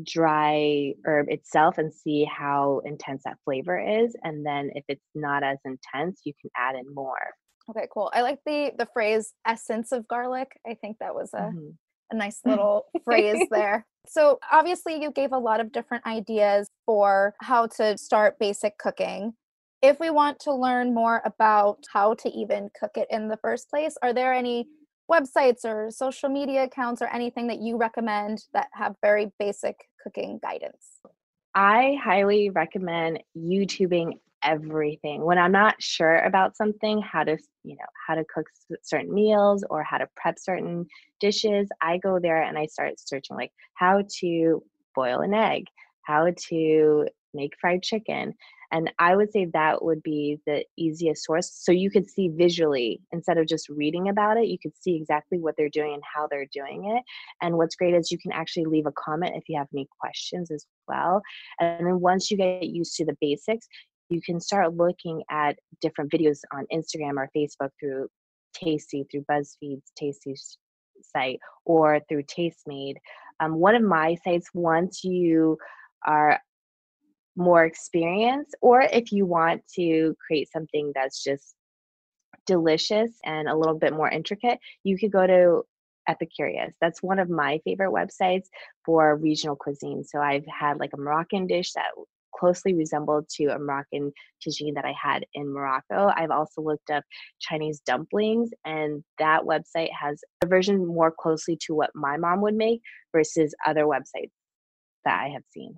dry 0.03 0.93
herb 1.07 1.29
itself 1.31 1.79
and 1.79 1.93
see 1.93 2.25
how 2.25 2.83
intense 2.85 3.23
that 3.25 3.39
flavor 3.45 3.79
is. 3.79 4.15
And 4.23 4.45
then 4.45 4.71
if 4.75 4.85
it's 4.89 5.09
not 5.15 5.43
as 5.43 5.59
intense, 5.65 6.21
you 6.25 6.33
can 6.41 6.51
add 6.57 6.75
in 6.75 6.93
more. 6.95 7.35
Okay, 7.71 7.87
cool. 7.93 8.11
I 8.15 8.23
like 8.23 8.39
the 8.47 8.73
the 8.79 8.89
phrase 8.93 9.35
essence 9.47 9.93
of 9.93 10.09
garlic. 10.09 10.59
I 10.67 10.75
think 10.75 10.99
that 11.01 11.15
was 11.15 11.31
a 11.35 11.51
mm-hmm. 11.53 11.71
a 12.13 12.17
nice 12.17 12.41
little 12.47 12.87
phrase 13.05 13.47
there. 13.51 13.87
So, 14.07 14.39
obviously 14.51 15.01
you 15.01 15.11
gave 15.11 15.33
a 15.33 15.39
lot 15.39 15.61
of 15.61 15.73
different 15.73 16.07
ideas 16.07 16.71
for 16.87 17.35
how 17.43 17.67
to 17.79 17.99
start 17.99 18.39
basic 18.39 18.79
cooking. 18.79 19.35
If 19.83 20.01
we 20.01 20.11
want 20.11 20.41
to 20.41 20.55
learn 20.55 20.95
more 20.95 21.23
about 21.25 21.85
how 21.93 22.15
to 22.15 22.29
even 22.31 22.71
cook 22.79 22.93
it 22.97 23.07
in 23.11 23.29
the 23.29 23.37
first 23.37 23.71
place, 23.71 23.97
are 24.03 24.13
there 24.13 24.33
any 24.33 24.67
websites 25.11 25.65
or 25.65 25.91
social 25.91 26.29
media 26.29 26.65
accounts 26.65 27.01
or 27.01 27.07
anything 27.07 27.47
that 27.49 27.61
you 27.61 27.77
recommend 27.77 28.45
that 28.53 28.69
have 28.73 28.95
very 29.03 29.31
basic 29.39 29.77
cooking 30.03 30.39
guidance? 30.43 30.99
I 31.55 31.97
highly 32.03 32.51
recommend 32.51 33.21
YouTubing 33.37 34.13
everything. 34.43 35.25
When 35.25 35.39
i'm 35.39 35.53
not 35.53 35.81
sure 35.83 36.19
about 36.19 36.57
something 36.57 37.03
how 37.03 37.25
to 37.25 37.37
you 37.65 37.77
know 37.77 37.85
how 38.07 38.15
to 38.15 38.25
cook 38.33 38.47
certain 38.83 39.13
meals 39.13 39.65
or 39.69 39.83
how 39.83 39.99
to 39.99 40.09
prep 40.17 40.39
certain 40.39 40.87
dishes 41.21 41.69
i 41.83 41.99
go 41.99 42.19
there 42.19 42.43
and 42.43 42.57
i 42.57 42.67
start 42.67 42.95
searching 42.97 43.37
like 43.37 43.53
how 43.75 44.03
to 44.21 44.63
boil 44.95 45.21
an 45.21 45.35
egg 45.35 45.65
how 46.03 46.33
to 46.49 47.07
make 47.35 47.53
fried 47.61 47.83
chicken 47.83 48.33
and 48.73 48.91
i 48.99 49.15
would 49.15 49.31
say 49.31 49.47
that 49.53 49.85
would 49.85 50.03
be 50.03 50.39
the 50.47 50.65
easiest 50.79 51.25
source 51.25 51.51
so 51.53 51.73
you 51.73 51.91
could 51.91 52.09
see 52.09 52.29
visually 52.29 53.01
instead 53.13 53.37
of 53.37 53.47
just 53.47 53.69
reading 53.69 54.09
about 54.09 54.39
it 54.39 54.47
you 54.47 54.59
could 54.63 54.77
see 54.81 54.97
exactly 54.97 55.39
what 55.39 55.55
they're 55.59 55.69
doing 55.69 55.93
and 55.93 56.03
how 56.15 56.27
they're 56.27 56.49
doing 56.53 56.97
it 56.97 57.03
and 57.43 57.57
what's 57.57 57.77
great 57.77 57.95
is 57.95 58.11
you 58.11 58.19
can 58.19 58.33
actually 58.33 58.65
leave 58.65 58.87
a 58.87 58.93
comment 58.93 59.37
if 59.37 59.45
you 59.49 59.59
have 59.59 59.69
any 59.75 59.87
questions 60.01 60.51
as 60.51 60.65
well 60.87 61.21
and 61.61 61.87
then 61.87 62.01
once 62.01 62.31
you 62.31 62.37
get 62.37 62.65
used 62.65 62.95
to 62.97 63.05
the 63.05 63.17
basics 63.21 63.69
you 64.09 64.21
can 64.23 64.41
start 64.41 64.75
looking 64.75 65.23
at 65.31 65.59
different 65.81 66.11
videos 66.11 66.41
on 66.53 66.67
Instagram 66.73 67.17
or 67.17 67.29
Facebook 67.37 67.71
through 67.79 68.09
Tasty, 68.55 69.07
through 69.11 69.25
BuzzFeed's 69.31 69.93
Tasty 69.97 70.35
site, 71.03 71.39
or 71.65 72.01
through 72.09 72.25
Tastemade. 72.25 72.97
Um, 73.41 73.55
one 73.55 73.75
of 73.75 73.83
my 73.83 74.17
sites, 74.25 74.49
once 74.55 75.05
you 75.05 75.59
are 76.07 76.41
more 77.37 77.65
experienced, 77.65 78.57
or 78.61 78.81
if 78.81 79.13
you 79.13 79.27
want 79.27 79.63
to 79.77 80.17
create 80.27 80.51
something 80.51 80.93
that's 80.95 81.23
just 81.23 81.55
delicious 82.47 83.13
and 83.25 83.49
a 83.49 83.57
little 83.57 83.79
bit 83.79 83.93
more 83.93 84.09
intricate, 84.09 84.59
you 84.83 84.99
could 84.99 85.13
go 85.13 85.27
to 85.27 85.63
Epicurious. 86.09 86.73
That's 86.81 87.03
one 87.03 87.19
of 87.19 87.29
my 87.29 87.61
favorite 87.65 87.93
websites 87.93 88.47
for 88.85 89.15
regional 89.17 89.55
cuisine. 89.55 90.03
So 90.03 90.21
I've 90.21 90.47
had 90.47 90.79
like 90.81 90.91
a 90.95 91.01
Moroccan 91.01 91.47
dish 91.47 91.73
that 91.75 91.91
closely 92.39 92.75
resembled 92.75 93.29
to 93.37 93.47
a 93.47 93.59
Moroccan 93.59 94.13
tagine 94.47 94.75
that 94.75 94.85
I 94.85 94.95
had 95.01 95.25
in 95.35 95.53
Morocco. 95.53 96.11
I've 96.15 96.31
also 96.31 96.63
looked 96.63 96.91
up 96.91 97.05
Chinese 97.41 97.81
dumplings, 97.81 98.51
and 98.65 99.03
that 99.19 99.43
website 99.43 99.91
has 99.99 100.21
a 100.43 100.47
version 100.47 100.87
more 100.87 101.13
closely 101.17 101.59
to 101.67 101.75
what 101.75 101.91
my 101.95 102.17
mom 102.17 102.41
would 102.43 102.55
make 102.55 102.81
versus 103.13 103.55
other 103.67 103.85
websites 103.85 104.31
that 105.05 105.21
I 105.21 105.29
have 105.29 105.43
seen. 105.51 105.75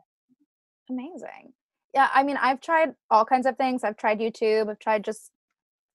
Amazing. 0.89 1.53
Yeah, 1.95 2.09
I 2.15 2.23
mean, 2.23 2.37
I've 2.41 2.61
tried 2.61 2.91
all 3.11 3.25
kinds 3.25 3.47
of 3.47 3.57
things. 3.57 3.83
I've 3.83 3.97
tried 3.97 4.21
YouTube, 4.21 4.71
I've 4.71 4.79
tried 4.79 5.05
just 5.05 5.31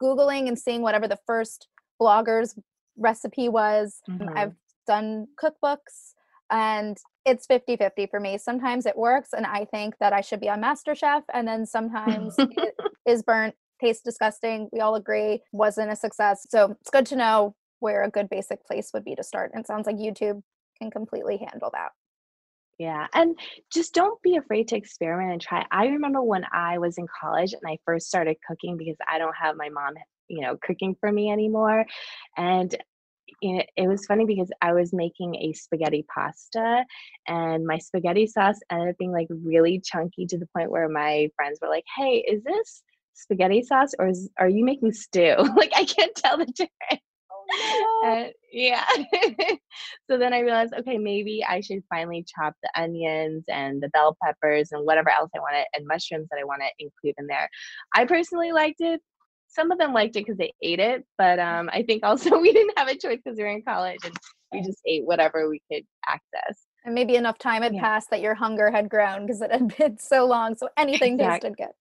Googling 0.02 0.48
and 0.48 0.60
seeing 0.60 0.82
whatever 0.82 1.08
the 1.08 1.20
first 1.26 1.68
blogger's 2.02 2.56
recipe 2.98 3.48
was. 3.50 4.02
Mm-hmm. 4.10 4.38
I've 4.38 4.54
done 4.88 5.28
cookbooks 5.42 6.15
and 6.52 6.98
it's 7.26 7.46
50 7.48 7.78
50 7.78 8.08
for 8.08 8.20
me. 8.20 8.38
Sometimes 8.38 8.86
it 8.86 8.98
works 8.98 9.30
and 9.34 9.46
I 9.46 9.66
think 9.66 9.96
that 10.00 10.14
I 10.14 10.22
should 10.22 10.40
be 10.40 10.50
on 10.50 10.62
MasterChef, 10.62 11.24
and 11.34 11.48
then 11.48 11.66
sometimes 11.66 12.36
it 12.38 12.76
is 13.06 13.24
burnt, 13.24 13.56
tastes 13.82 14.04
disgusting. 14.04 14.70
We 14.72 14.80
all 14.80 14.96
agree 14.96 15.42
wasn't 15.52 15.92
a 15.92 15.96
success. 15.96 16.46
So 16.50 16.76
it's 16.82 16.92
good 16.92 17.06
to 17.08 17.16
know 17.16 17.56
where 17.80 18.04
a 18.04 18.10
good 18.10 18.30
basic 18.30 18.66
place 18.66 18.92
would 18.94 19.04
be 19.04 19.16
to 19.16 19.24
start. 19.24 19.52
And 19.54 19.62
it 19.62 19.68
sounds 19.68 19.86
like 19.86 19.98
YouTube 19.98 20.42
can 20.82 20.92
completely 20.92 21.38
handle 21.38 21.70
that. 21.74 21.92
Yeah. 22.78 23.08
And 23.14 23.40
just 23.74 23.94
don't 23.94 24.22
be 24.22 24.36
afraid 24.36 24.68
to 24.70 24.76
experiment 24.76 25.32
and 25.32 25.42
try. 25.42 25.66
I 25.72 25.88
remember 25.88 26.22
when 26.22 26.46
I 26.52 26.78
was 26.78 26.98
in 26.98 27.08
college 27.22 27.54
and 27.54 27.62
I 27.66 27.78
first 27.86 28.08
started 28.08 28.36
cooking 28.46 28.76
because 28.78 28.98
I 29.10 29.18
don't 29.18 29.36
have 29.36 29.56
my 29.56 29.70
mom, 29.70 29.94
you 30.28 30.42
know, 30.42 30.58
cooking 30.62 30.96
for 31.00 31.12
me 31.12 31.32
anymore. 31.32 31.86
And 32.36 32.76
it, 33.42 33.70
it 33.76 33.88
was 33.88 34.06
funny 34.06 34.26
because 34.26 34.50
I 34.62 34.74
was 34.74 34.94
making 34.94 35.36
a 35.36 35.54
spaghetti 35.54 36.06
pasta 36.14 36.86
and 37.28 37.66
my 37.66 37.78
spaghetti 37.78 38.28
sauce 38.28 38.60
ended 38.72 38.90
up 38.90 38.98
being 38.98 39.12
like 39.12 39.28
really 39.30 39.82
chunky 39.84 40.26
to 40.28 40.38
the 40.38 40.48
point 40.56 40.72
where 40.72 40.90
my 40.90 41.30
friends 41.36 41.60
were 41.62 41.70
like, 41.70 41.86
Hey, 41.98 42.26
is 42.28 42.44
this 42.44 42.84
spaghetti 43.14 43.64
sauce 43.64 43.92
or 44.00 44.08
is, 44.08 44.30
are 44.40 44.50
you 44.50 44.64
making 44.64 44.94
stew? 44.94 45.36
like 45.58 45.72
I 45.76 45.86
can't 45.86 46.16
tell 46.16 46.38
the 46.38 46.46
difference. 46.46 47.02
Uh, 48.04 48.26
yeah. 48.52 48.86
so 50.10 50.18
then 50.18 50.34
I 50.34 50.40
realized, 50.40 50.74
okay, 50.80 50.98
maybe 50.98 51.44
I 51.48 51.62
should 51.62 51.84
finally 51.90 52.26
chop 52.26 52.54
the 52.62 52.70
onions 52.80 53.44
and 53.48 53.82
the 53.82 53.90
bell 53.90 54.18
peppers 54.24 54.72
and 54.72 54.86
whatever 54.86 55.10
else 55.10 55.30
I 55.36 55.40
wanted 55.40 55.66
and 55.76 55.86
mushrooms 55.88 56.28
that 56.32 56.40
I 56.40 56.44
want 56.44 56.62
to 56.62 56.70
include 56.80 57.16
in 57.18 57.28
there. 57.28 57.50
I 57.94 58.06
personally 58.06 58.52
liked 58.52 58.82
it. 58.82 59.02
Some 59.56 59.72
of 59.72 59.78
them 59.78 59.94
liked 59.94 60.16
it 60.16 60.26
because 60.26 60.38
they 60.38 60.54
ate 60.62 60.80
it, 60.80 61.06
but 61.18 61.40
um, 61.40 61.70
I 61.72 61.84
think 61.84 62.04
also 62.04 62.38
we 62.42 62.52
didn't 62.52 62.78
have 62.78 62.88
a 62.88 62.98
choice 62.98 63.20
because 63.24 63.38
we 63.38 63.44
were 63.44 63.50
in 63.50 63.62
college 63.62 64.00
and 64.04 64.16
we 64.52 64.62
just 64.62 64.80
ate 64.86 65.06
whatever 65.06 65.50
we 65.50 65.62
could 65.72 65.84
access. 66.08 66.66
And 66.84 66.94
maybe 66.94 67.16
enough 67.16 67.40
time 67.40 67.64
had 67.64 67.74
yeah. 67.74 67.82
passed 67.82 68.10
that 68.12 68.22
your 68.22 68.36
hunger 68.36 68.70
had 68.70 68.90
grown 68.90 69.26
because 69.26 69.42
it 69.42 69.52
had 69.52 69.76
been 69.78 69.98
so 69.98 70.26
long. 70.26 70.56
So 70.56 70.70
anything 70.78 71.16
exactly. 71.16 71.50
tasted 71.52 71.58
good. 71.58 71.72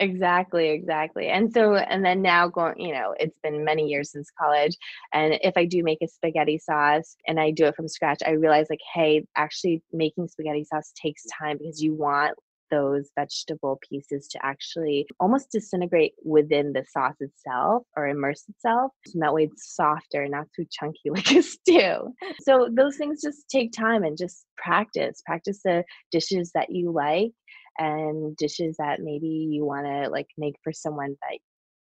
Exactly, 0.00 0.70
exactly. 0.70 1.28
And 1.28 1.52
so, 1.52 1.74
and 1.74 2.02
then 2.02 2.22
now 2.22 2.48
going, 2.48 2.80
you 2.80 2.94
know, 2.94 3.14
it's 3.20 3.38
been 3.42 3.66
many 3.66 3.86
years 3.86 4.10
since 4.10 4.30
college. 4.30 4.74
And 5.12 5.38
if 5.42 5.52
I 5.58 5.66
do 5.66 5.82
make 5.82 5.98
a 6.02 6.08
spaghetti 6.08 6.56
sauce 6.56 7.16
and 7.28 7.38
I 7.38 7.50
do 7.50 7.66
it 7.66 7.76
from 7.76 7.86
scratch, 7.86 8.22
I 8.26 8.30
realize 8.30 8.68
like, 8.70 8.80
hey, 8.94 9.26
actually 9.36 9.82
making 9.92 10.28
spaghetti 10.28 10.64
sauce 10.64 10.90
takes 10.96 11.22
time 11.38 11.58
because 11.58 11.82
you 11.82 11.92
want 11.92 12.34
those 12.70 13.10
vegetable 13.18 13.78
pieces 13.88 14.28
to 14.28 14.38
actually 14.44 15.06
almost 15.18 15.50
disintegrate 15.50 16.14
within 16.24 16.72
the 16.72 16.84
sauce 16.90 17.16
itself 17.20 17.84
or 17.96 18.08
immerse 18.08 18.44
itself. 18.48 18.92
And 19.12 19.22
that 19.22 19.34
way 19.34 19.44
it's 19.44 19.74
softer, 19.74 20.26
not 20.28 20.46
too 20.54 20.66
chunky 20.70 20.98
like 21.10 21.30
a 21.32 21.42
stew. 21.42 22.14
So 22.42 22.68
those 22.72 22.96
things 22.96 23.22
just 23.22 23.48
take 23.48 23.72
time 23.72 24.04
and 24.04 24.16
just 24.16 24.44
practice. 24.56 25.22
Practice 25.26 25.60
the 25.64 25.84
dishes 26.10 26.52
that 26.54 26.70
you 26.70 26.92
like 26.92 27.32
and 27.78 28.36
dishes 28.36 28.76
that 28.78 29.00
maybe 29.00 29.26
you 29.26 29.64
want 29.64 29.86
to 29.86 30.10
like 30.10 30.28
make 30.36 30.54
for 30.62 30.72
someone 30.72 31.16
that 31.22 31.38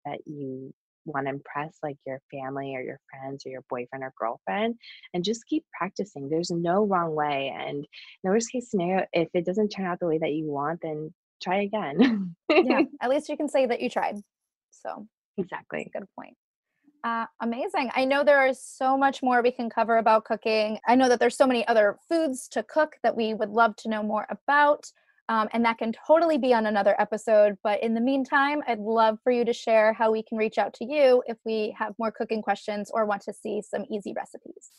that 0.04 0.18
you 0.26 0.72
want 1.06 1.26
to 1.26 1.30
impress 1.30 1.78
like 1.82 1.96
your 2.06 2.20
family 2.30 2.74
or 2.74 2.82
your 2.82 2.98
friends 3.10 3.44
or 3.46 3.50
your 3.50 3.64
boyfriend 3.68 4.04
or 4.04 4.12
girlfriend 4.18 4.74
and 5.14 5.24
just 5.24 5.46
keep 5.46 5.64
practicing 5.76 6.28
there's 6.28 6.50
no 6.50 6.84
wrong 6.84 7.14
way 7.14 7.54
and 7.56 7.78
in 7.78 7.86
the 8.24 8.30
worst 8.30 8.50
case 8.50 8.70
scenario 8.70 9.04
if 9.12 9.28
it 9.34 9.46
doesn't 9.46 9.68
turn 9.68 9.86
out 9.86 9.98
the 10.00 10.06
way 10.06 10.18
that 10.18 10.32
you 10.32 10.46
want 10.46 10.80
then 10.82 11.12
try 11.42 11.62
again 11.62 12.34
yeah 12.50 12.82
at 13.00 13.10
least 13.10 13.28
you 13.28 13.36
can 13.36 13.48
say 13.48 13.66
that 13.66 13.80
you 13.80 13.88
tried 13.88 14.16
so 14.70 15.06
exactly 15.38 15.90
good 15.92 16.06
point 16.18 16.36
uh, 17.04 17.26
amazing. 17.40 17.88
I 17.94 18.04
know 18.04 18.24
there 18.24 18.48
is 18.48 18.60
so 18.60 18.98
much 18.98 19.22
more 19.22 19.40
we 19.40 19.52
can 19.52 19.70
cover 19.70 19.98
about 19.98 20.24
cooking. 20.24 20.80
I 20.88 20.96
know 20.96 21.08
that 21.08 21.20
there's 21.20 21.36
so 21.36 21.46
many 21.46 21.64
other 21.68 21.98
foods 22.08 22.48
to 22.48 22.64
cook 22.64 22.96
that 23.04 23.14
we 23.14 23.32
would 23.32 23.50
love 23.50 23.76
to 23.76 23.88
know 23.88 24.02
more 24.02 24.26
about. 24.28 24.90
Um, 25.28 25.48
and 25.52 25.64
that 25.64 25.78
can 25.78 25.92
totally 26.06 26.38
be 26.38 26.54
on 26.54 26.66
another 26.66 26.94
episode. 27.00 27.56
But 27.64 27.82
in 27.82 27.94
the 27.94 28.00
meantime, 28.00 28.62
I'd 28.66 28.78
love 28.78 29.18
for 29.24 29.32
you 29.32 29.44
to 29.44 29.52
share 29.52 29.92
how 29.92 30.12
we 30.12 30.22
can 30.22 30.38
reach 30.38 30.58
out 30.58 30.72
to 30.74 30.84
you 30.84 31.22
if 31.26 31.36
we 31.44 31.74
have 31.78 31.94
more 31.98 32.12
cooking 32.12 32.42
questions 32.42 32.90
or 32.92 33.06
want 33.06 33.22
to 33.22 33.32
see 33.32 33.60
some 33.62 33.84
easy 33.90 34.12
recipes. 34.16 34.70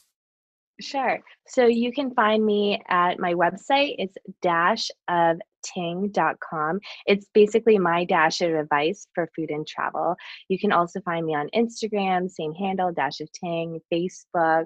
Sure. 0.79 1.19
So 1.47 1.65
you 1.65 1.91
can 1.91 2.13
find 2.13 2.45
me 2.45 2.79
at 2.87 3.19
my 3.19 3.33
website. 3.33 3.95
It's 3.97 4.15
dash 4.43 4.89
of 5.07 5.39
ting.com. 5.63 6.79
It's 7.07 7.25
basically 7.33 7.79
my 7.79 8.05
dash 8.05 8.41
of 8.41 8.53
advice 8.53 9.07
for 9.15 9.29
food 9.35 9.49
and 9.49 9.65
travel. 9.65 10.15
You 10.49 10.59
can 10.59 10.71
also 10.71 11.01
find 11.01 11.25
me 11.25 11.35
on 11.35 11.49
Instagram, 11.55 12.29
same 12.29 12.53
handle, 12.53 12.91
dash 12.91 13.19
of 13.21 13.31
ting, 13.31 13.79
Facebook. 13.91 14.65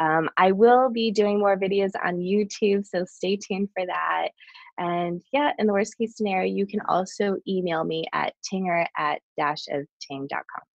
Um, 0.00 0.30
I 0.38 0.52
will 0.52 0.88
be 0.90 1.10
doing 1.10 1.38
more 1.38 1.58
videos 1.58 1.92
on 2.02 2.18
YouTube, 2.18 2.86
so 2.86 3.04
stay 3.04 3.36
tuned 3.36 3.68
for 3.76 3.84
that. 3.84 4.28
And 4.78 5.22
yeah, 5.30 5.52
in 5.58 5.66
the 5.66 5.74
worst 5.74 5.98
case 5.98 6.16
scenario, 6.16 6.50
you 6.50 6.66
can 6.66 6.80
also 6.88 7.36
email 7.46 7.84
me 7.84 8.06
at 8.14 8.32
tinger 8.50 8.86
at 8.96 9.20
dashofting.com. 9.38 10.69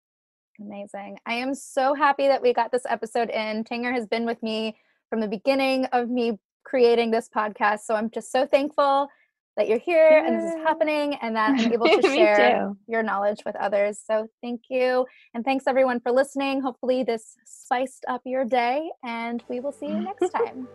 Amazing. 0.60 1.18
I 1.26 1.34
am 1.34 1.54
so 1.54 1.94
happy 1.94 2.28
that 2.28 2.42
we 2.42 2.54
got 2.54 2.72
this 2.72 2.86
episode 2.88 3.30
in. 3.30 3.64
Tinger 3.64 3.92
has 3.94 4.08
been 4.08 4.26
with 4.26 4.42
me 4.42 4.78
from 5.10 5.20
the 5.20 5.28
beginning 5.28 5.86
of 5.86 6.10
me 6.10 6.40
creating 6.64 7.12
this 7.12 7.30
podcast. 7.30 7.80
So 7.82 7.96
I'm 7.96 8.10
just 8.10 8.32
so 8.32 8.46
thankful 8.46 9.10
that 9.58 9.70
you're 9.70 9.80
here 9.80 10.10
Yay. 10.10 10.28
and 10.28 10.40
this 10.40 10.54
is 10.54 10.64
happening 10.64 11.16
and 11.22 11.36
that 11.36 11.52
I'm 11.52 11.72
able 11.72 11.88
to 11.88 12.02
share 12.16 12.74
your 12.88 13.04
knowledge 13.04 13.42
with 13.46 13.56
others. 13.56 14.00
So 14.06 14.28
thank 14.42 14.64
you. 14.70 15.06
And 15.34 15.46
thanks 15.46 15.66
everyone 15.68 16.00
for 16.00 16.12
listening. 16.12 16.62
Hopefully, 16.62 17.04
this 17.04 17.36
spiced 17.46 18.06
up 18.08 18.22
your 18.26 18.44
day, 18.44 18.90
and 19.04 19.44
we 19.48 19.60
will 19.60 19.72
see 19.72 19.88
you 19.88 20.00
next 20.00 20.30
time. 20.36 20.68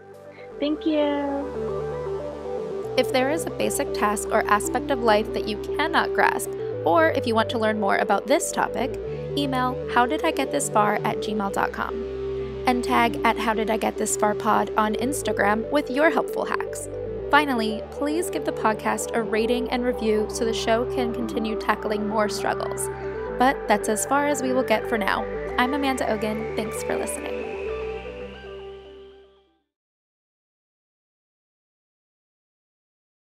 thank 0.58 0.86
you. 0.86 1.90
If 2.96 3.12
there 3.12 3.30
is 3.30 3.44
a 3.46 3.50
basic 3.50 3.92
task 3.94 4.28
or 4.30 4.44
aspect 4.50 4.90
of 4.90 5.02
life 5.02 5.32
that 5.34 5.46
you 5.46 5.58
cannot 5.58 6.12
grasp, 6.14 6.50
or 6.84 7.10
if 7.10 7.26
you 7.26 7.34
want 7.34 7.50
to 7.50 7.58
learn 7.58 7.78
more 7.78 7.98
about 7.98 8.26
this 8.26 8.50
topic, 8.52 8.98
email 9.36 9.74
howdidigetthisfar 9.90 11.04
at 11.04 11.18
gmail.com 11.18 12.64
and 12.66 12.84
tag 12.84 13.20
at 13.24 13.36
howdidigetthisfarpod 13.36 14.76
on 14.76 14.94
Instagram 14.94 15.68
with 15.70 15.90
your 15.90 16.10
helpful 16.10 16.44
hacks. 16.44 16.88
Finally, 17.30 17.82
please 17.90 18.28
give 18.28 18.44
the 18.44 18.52
podcast 18.52 19.14
a 19.14 19.22
rating 19.22 19.70
and 19.70 19.84
review 19.84 20.26
so 20.28 20.44
the 20.44 20.52
show 20.52 20.84
can 20.94 21.14
continue 21.14 21.56
tackling 21.58 22.08
more 22.08 22.28
struggles. 22.28 22.88
But 23.38 23.56
that's 23.68 23.88
as 23.88 24.04
far 24.06 24.26
as 24.26 24.42
we 24.42 24.52
will 24.52 24.64
get 24.64 24.88
for 24.88 24.98
now. 24.98 25.24
I'm 25.56 25.74
Amanda 25.74 26.04
Ogen. 26.06 26.56
Thanks 26.56 26.82
for 26.82 26.96
listening. 26.96 27.49